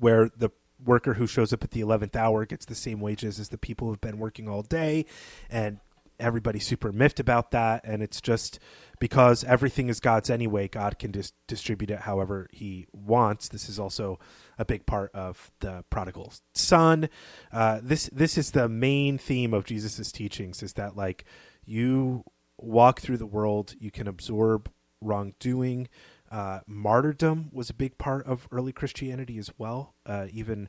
[0.00, 0.50] where the
[0.84, 3.88] worker who shows up at the 11th hour gets the same wages as the people
[3.88, 5.04] who've been working all day
[5.50, 5.80] and
[6.20, 8.58] everybody's super miffed about that and it's just
[8.98, 13.48] because everything is god's anyway god can just distribute it however he wants.
[13.48, 14.18] This is also
[14.58, 17.08] a big part of the prodigal son.
[17.52, 21.24] Uh, this this is the main theme of jesus's teachings is that like
[21.64, 22.24] you
[22.58, 24.70] walk through the world you can absorb
[25.00, 25.88] wrongdoing
[26.30, 29.94] uh, martyrdom was a big part of early Christianity as well.
[30.06, 30.68] Uh, even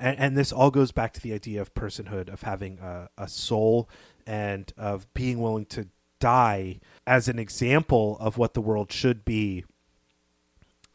[0.00, 3.28] and, and this all goes back to the idea of personhood, of having a, a
[3.28, 3.88] soul,
[4.26, 5.88] and of being willing to
[6.18, 9.64] die as an example of what the world should be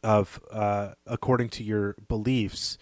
[0.02, 2.76] of uh, according to your beliefs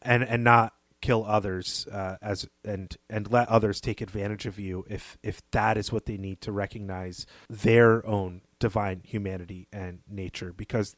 [0.00, 0.72] and and not
[1.02, 5.76] kill others uh, as and and let others take advantage of you if if that
[5.76, 10.96] is what they need to recognize their own divine humanity and nature because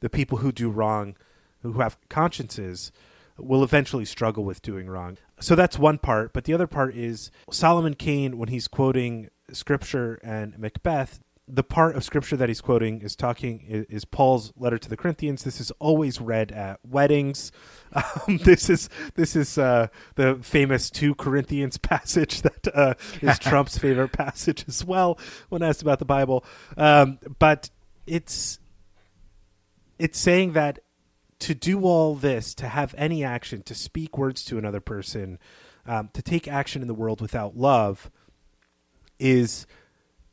[0.00, 1.16] the people who do wrong
[1.62, 2.92] who have consciences
[3.38, 5.16] will eventually struggle with doing wrong.
[5.40, 10.20] So that's one part but the other part is Solomon Kane when he's quoting scripture
[10.22, 14.78] and Macbeth the part of scripture that he's quoting is talking is, is, Paul's letter
[14.78, 15.42] to the Corinthians.
[15.42, 17.52] This is always read at weddings.
[17.94, 23.76] Um, this is this is uh, the famous two Corinthians passage that uh, is Trump's
[23.76, 25.18] favorite passage as well
[25.50, 26.42] when asked about the Bible.
[26.78, 27.68] Um, but
[28.06, 28.58] it's
[29.98, 30.78] it's saying that
[31.40, 35.38] to do all this, to have any action, to speak words to another person,
[35.84, 38.10] um, to take action in the world without love,
[39.18, 39.66] is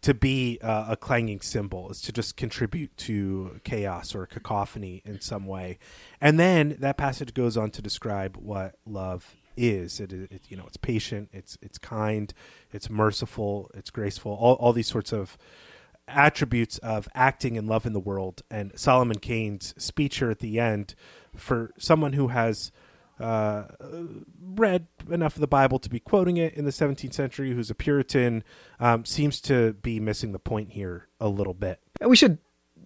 [0.01, 5.19] to be uh, a clanging cymbal is to just contribute to chaos or cacophony in
[5.19, 5.77] some way.
[6.21, 9.99] And then that passage goes on to describe what love is.
[9.99, 12.33] It, it you know it's patient it's it's kind
[12.71, 15.37] it's merciful it's graceful all, all these sorts of
[16.07, 18.41] attributes of acting in love in the world.
[18.49, 20.95] And solomon kane's speech here at the end
[21.35, 22.71] for someone who has
[23.19, 23.63] uh,
[24.41, 27.75] read enough of the Bible to be quoting it in the 17th century, who's a
[27.75, 28.43] Puritan,
[28.79, 31.79] um, seems to be missing the point here a little bit.
[32.01, 32.39] We should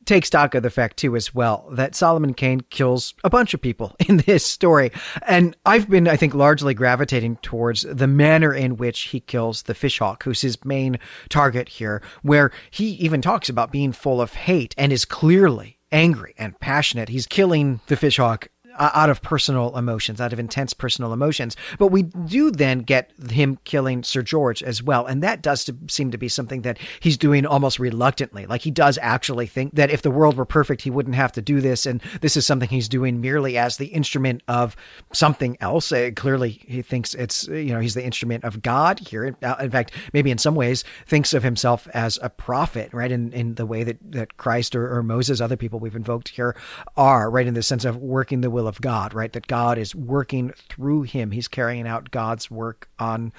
[0.06, 3.62] take stock of the fact too as well that Solomon Kane kills a bunch of
[3.62, 4.92] people in this story.
[5.28, 9.74] And I've been, I think, largely gravitating towards the manner in which he kills the
[9.74, 14.76] fishhawk, who's his main target here, where he even talks about being full of hate
[14.78, 17.10] and is clearly angry and passionate.
[17.10, 18.48] He's killing the fishhawk
[18.80, 21.56] out of personal emotions, out of intense personal emotions.
[21.78, 25.06] But we do then get him killing Sir George as well.
[25.06, 28.46] And that does seem to be something that he's doing almost reluctantly.
[28.46, 31.42] Like he does actually think that if the world were perfect, he wouldn't have to
[31.42, 31.86] do this.
[31.86, 34.76] And this is something he's doing merely as the instrument of
[35.14, 35.92] something else.
[35.92, 39.24] Uh, clearly, he thinks it's, you know, he's the instrument of God here.
[39.26, 43.12] In fact, maybe in some ways thinks of himself as a prophet, right?
[43.12, 46.56] In, in the way that, that Christ or, or Moses, other people we've invoked here
[46.98, 47.48] are, right?
[47.48, 49.32] In the sense of working the will will of God, right?
[49.34, 51.32] That God is working through him.
[51.32, 53.34] He's carrying out God's work on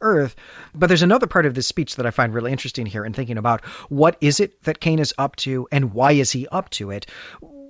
[0.00, 0.34] earth.
[0.74, 3.36] But there's another part of this speech that I find really interesting here in thinking
[3.36, 6.90] about what is it that Kane is up to and why is he up to
[6.90, 7.06] it?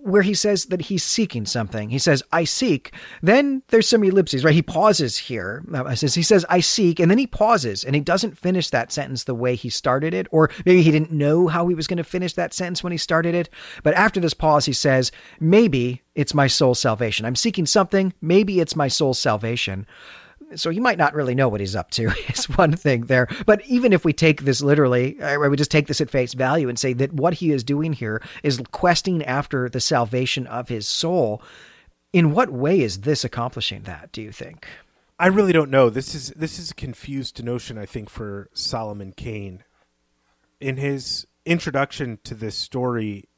[0.02, 1.90] Where he says that he's seeking something.
[1.90, 2.92] He says, I seek.
[3.22, 4.54] Then there's some ellipses, right?
[4.54, 5.64] He pauses here.
[5.72, 8.92] Uh, says, he says, I seek, and then he pauses and he doesn't finish that
[8.92, 11.98] sentence the way he started it, or maybe he didn't know how he was going
[11.98, 13.50] to finish that sentence when he started it.
[13.82, 17.26] But after this pause, he says, maybe it's my soul's salvation.
[17.26, 18.12] I'm seeking something.
[18.20, 19.86] Maybe it's my soul's salvation
[20.54, 23.28] so he might not really know what he's up to is one thing there.
[23.46, 26.68] But even if we take this literally uh, we just take this at face value
[26.68, 30.86] and say that what he is doing here is questing after the salvation of his
[30.86, 31.42] soul
[32.12, 34.66] in what way is this accomplishing that do you think?
[35.18, 35.90] I really don't know.
[35.90, 39.64] This is this is a confused notion i think for solomon kane.
[40.60, 43.28] In his introduction to this story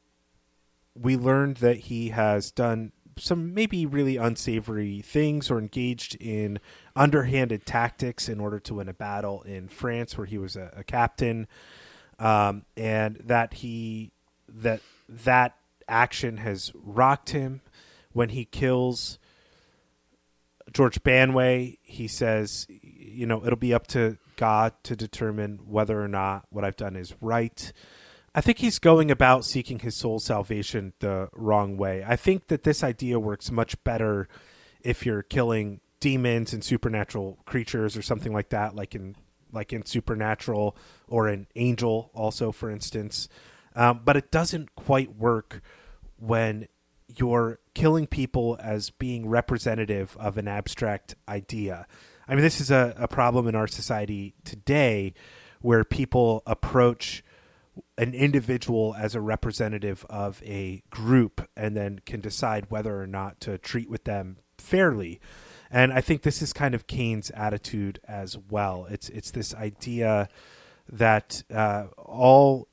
[0.95, 6.59] we learned that he has done some maybe really unsavory things or engaged in
[6.95, 10.83] underhanded tactics in order to win a battle in France where he was a, a
[10.83, 11.47] captain,
[12.19, 14.11] um, and that he
[14.47, 15.55] that that
[15.87, 17.61] action has rocked him
[18.11, 19.19] when he kills
[20.71, 21.77] George Banway.
[21.81, 26.63] He says, you know, it'll be up to God to determine whether or not what
[26.63, 27.71] I've done is right.
[28.35, 32.03] I think he's going about seeking his soul's salvation the wrong way.
[32.05, 34.27] I think that this idea works much better
[34.81, 39.15] if you're killing demons and supernatural creatures or something like that, like in
[39.53, 40.75] like in Supernatural
[41.07, 43.29] or an Angel, also for instance.
[43.75, 45.61] Um, but it doesn't quite work
[46.17, 46.67] when
[47.15, 51.85] you're killing people as being representative of an abstract idea.
[52.27, 55.13] I mean, this is a, a problem in our society today
[55.61, 57.23] where people approach
[57.97, 63.39] an individual as a representative of a group and then can decide whether or not
[63.41, 65.19] to treat with them fairly.
[65.69, 68.85] And I think this is kind of Kane's attitude as well.
[68.89, 70.29] It's it's this idea
[70.91, 72.67] that uh, all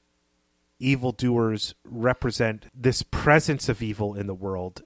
[0.79, 4.83] evildoers represent this presence of evil in the world,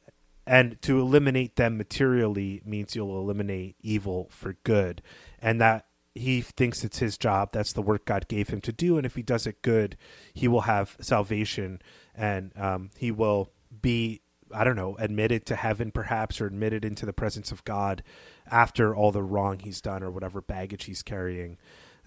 [0.47, 5.03] and to eliminate them materially means you'll eliminate evil for good,
[5.41, 7.51] and that he thinks it's his job.
[7.53, 9.97] That's the work God gave him to do, and if he does it good,
[10.33, 11.81] he will have salvation,
[12.15, 13.51] and um, he will
[13.83, 14.21] be
[14.53, 18.03] I don't know, admitted to heaven perhaps, or admitted into the presence of God
[18.47, 21.59] after all the wrong he's done or whatever baggage he's carrying.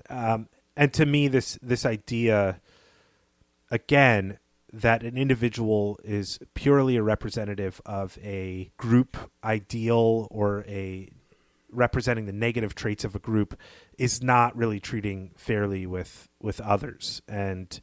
[0.10, 2.62] Um, and to me, this this idea,
[3.72, 4.38] again,
[4.72, 11.10] that an individual is purely a representative of a group ideal or a
[11.70, 13.58] representing the negative traits of a group
[13.98, 17.80] is not really treating fairly with with others and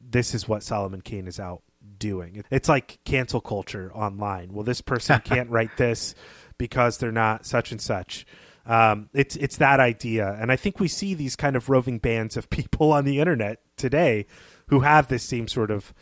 [0.00, 1.62] this is what Solomon Kane is out
[1.98, 2.42] doing.
[2.50, 4.52] It's like cancel culture online.
[4.52, 6.14] Well, this person can't write this
[6.58, 8.26] because they're not such and such.
[8.66, 12.36] Um, it's it's that idea, and I think we see these kind of roving bands
[12.36, 14.26] of people on the internet today
[14.68, 15.92] who have this same sort of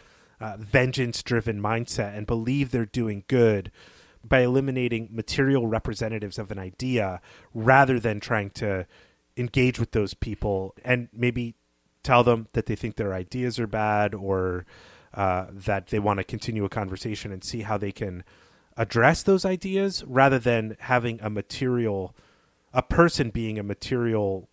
[0.41, 3.70] uh, vengeance-driven mindset and believe they're doing good
[4.22, 7.20] by eliminating material representatives of an idea
[7.55, 8.86] rather than trying to
[9.39, 11.55] engage with those people and maybe
[12.03, 14.66] tell them that they think their ideas are bad or
[15.14, 18.24] uh, that they want to continue a conversation and see how they can
[18.76, 22.14] address those ideas rather than having a material
[22.72, 24.49] a person being a material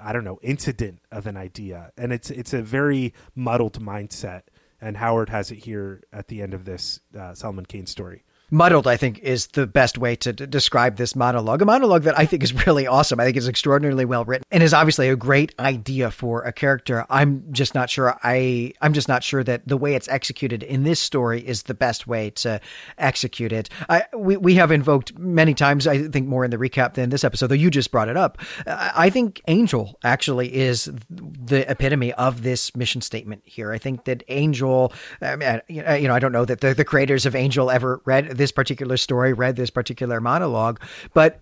[0.00, 1.92] i don't know incident of an idea.
[1.96, 4.42] And it's it's a very muddled mindset
[4.80, 8.86] and howard has it here at the end of this uh, solomon kane story muddled,
[8.86, 11.62] I think, is the best way to d- describe this monologue.
[11.62, 13.18] A monologue that I think is really awesome.
[13.18, 17.06] I think is extraordinarily well written and is obviously a great idea for a character.
[17.08, 18.18] I'm just not sure.
[18.22, 21.74] I I'm just not sure that the way it's executed in this story is the
[21.74, 22.60] best way to
[22.98, 23.70] execute it.
[23.88, 25.86] I we we have invoked many times.
[25.86, 28.38] I think more in the recap than this episode, though you just brought it up.
[28.66, 33.72] I think Angel actually is the epitome of this mission statement here.
[33.72, 34.92] I think that Angel.
[35.22, 38.36] I mean, you know, I don't know that the, the creators of Angel ever read
[38.42, 40.80] this particular story, read this particular monologue,
[41.14, 41.38] but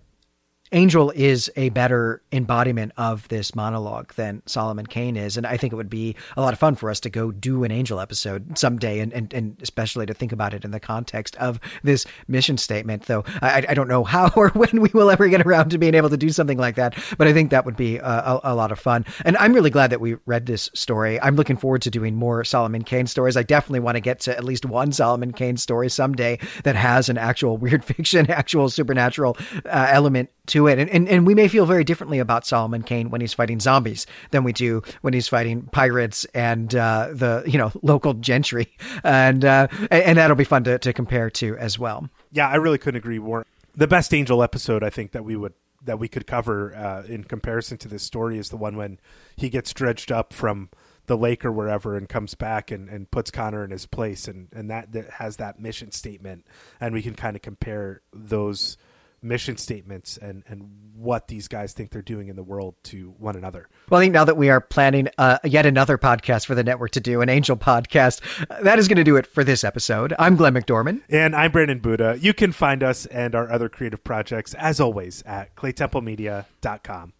[0.73, 5.35] Angel is a better embodiment of this monologue than Solomon Kane is.
[5.35, 7.65] And I think it would be a lot of fun for us to go do
[7.65, 11.35] an Angel episode someday and, and, and especially to think about it in the context
[11.35, 13.07] of this mission statement.
[13.07, 15.93] Though I, I don't know how or when we will ever get around to being
[15.93, 18.55] able to do something like that, but I think that would be a, a, a
[18.55, 19.05] lot of fun.
[19.25, 21.19] And I'm really glad that we read this story.
[21.19, 23.35] I'm looking forward to doing more Solomon Kane stories.
[23.35, 27.09] I definitely want to get to at least one Solomon Kane story someday that has
[27.09, 30.79] an actual weird fiction, actual supernatural uh, element to it.
[30.79, 34.07] And, and, and we may feel very differently about Solomon Kane when he's fighting zombies
[34.31, 38.75] than we do when he's fighting pirates and uh, the, you know, local gentry.
[39.03, 42.09] And, uh, and that'll be fun to, to compare to as well.
[42.31, 43.45] Yeah, I really couldn't agree more.
[43.75, 47.23] The best Angel episode I think that we would that we could cover uh, in
[47.23, 48.99] comparison to this story is the one when
[49.35, 50.69] he gets dredged up from
[51.07, 54.47] the lake or wherever and comes back and, and puts Connor in his place and,
[54.53, 56.45] and that, that has that mission statement
[56.79, 58.77] and we can kind of compare those
[59.21, 63.35] mission statements and and what these guys think they're doing in the world to one
[63.35, 63.67] another.
[63.89, 66.91] Well, I think now that we are planning uh, yet another podcast for the network
[66.91, 70.13] to do, an Angel podcast, uh, that is going to do it for this episode.
[70.19, 71.01] I'm Glenn McDorman.
[71.09, 72.17] And I'm Brandon Buddha.
[72.19, 77.13] You can find us and our other creative projects, as always, at claytemplemedia.com.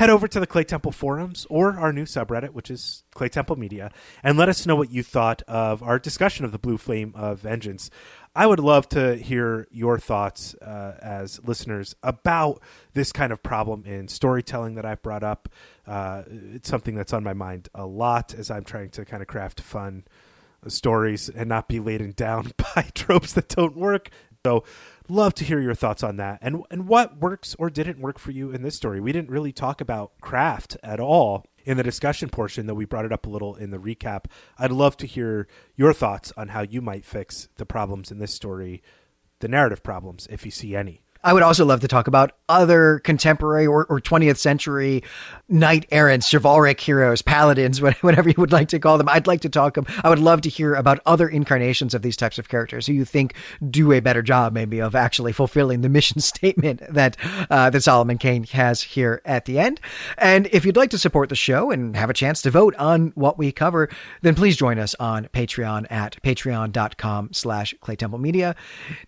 [0.00, 3.92] Head over to the Claytemple forums or our new subreddit, which is Claytemple Media,
[4.22, 7.40] and let us know what you thought of our discussion of the Blue Flame of
[7.40, 7.90] Vengeance.
[8.34, 12.62] I would love to hear your thoughts uh, as listeners about
[12.94, 15.50] this kind of problem in storytelling that I've brought up.
[15.86, 16.22] Uh,
[16.54, 19.60] it's something that's on my mind a lot as I'm trying to kind of craft
[19.60, 20.04] fun
[20.66, 24.08] stories and not be laden down by tropes that don't work.
[24.46, 24.64] So,
[25.10, 28.30] love to hear your thoughts on that and and what works or didn't work for
[28.30, 29.00] you in this story.
[29.00, 33.04] We didn't really talk about craft at all in the discussion portion, though we brought
[33.04, 34.26] it up a little in the recap.
[34.58, 35.46] I'd love to hear
[35.76, 38.82] your thoughts on how you might fix the problems in this story,
[39.40, 41.02] the narrative problems, if you see any.
[41.22, 45.02] I would also love to talk about other contemporary or, or 20th century
[45.48, 49.08] knight errants, chivalric heroes, paladins, whatever you would like to call them.
[49.08, 49.76] I'd like to talk.
[50.02, 53.04] I would love to hear about other incarnations of these types of characters who you
[53.04, 53.34] think
[53.68, 57.16] do a better job, maybe, of actually fulfilling the mission statement that
[57.50, 59.80] uh, that Solomon Kane has here at the end.
[60.16, 63.12] And if you'd like to support the show and have a chance to vote on
[63.14, 63.88] what we cover,
[64.22, 68.54] then please join us on Patreon at patreon.com/slash Claytemple Media.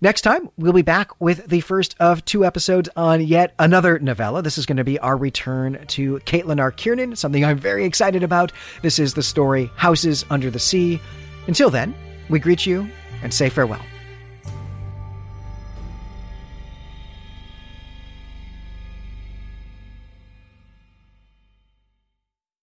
[0.00, 4.42] Next time, we'll be back with the first of two episodes on yet another novella.
[4.42, 6.72] This is going to be our return to Caitlin R.
[6.72, 8.50] Kiernan, something I'm very excited about.
[8.82, 11.00] This is the story Houses Under the Sea.
[11.46, 11.94] Until then,
[12.28, 12.88] we greet you
[13.22, 13.80] and say farewell.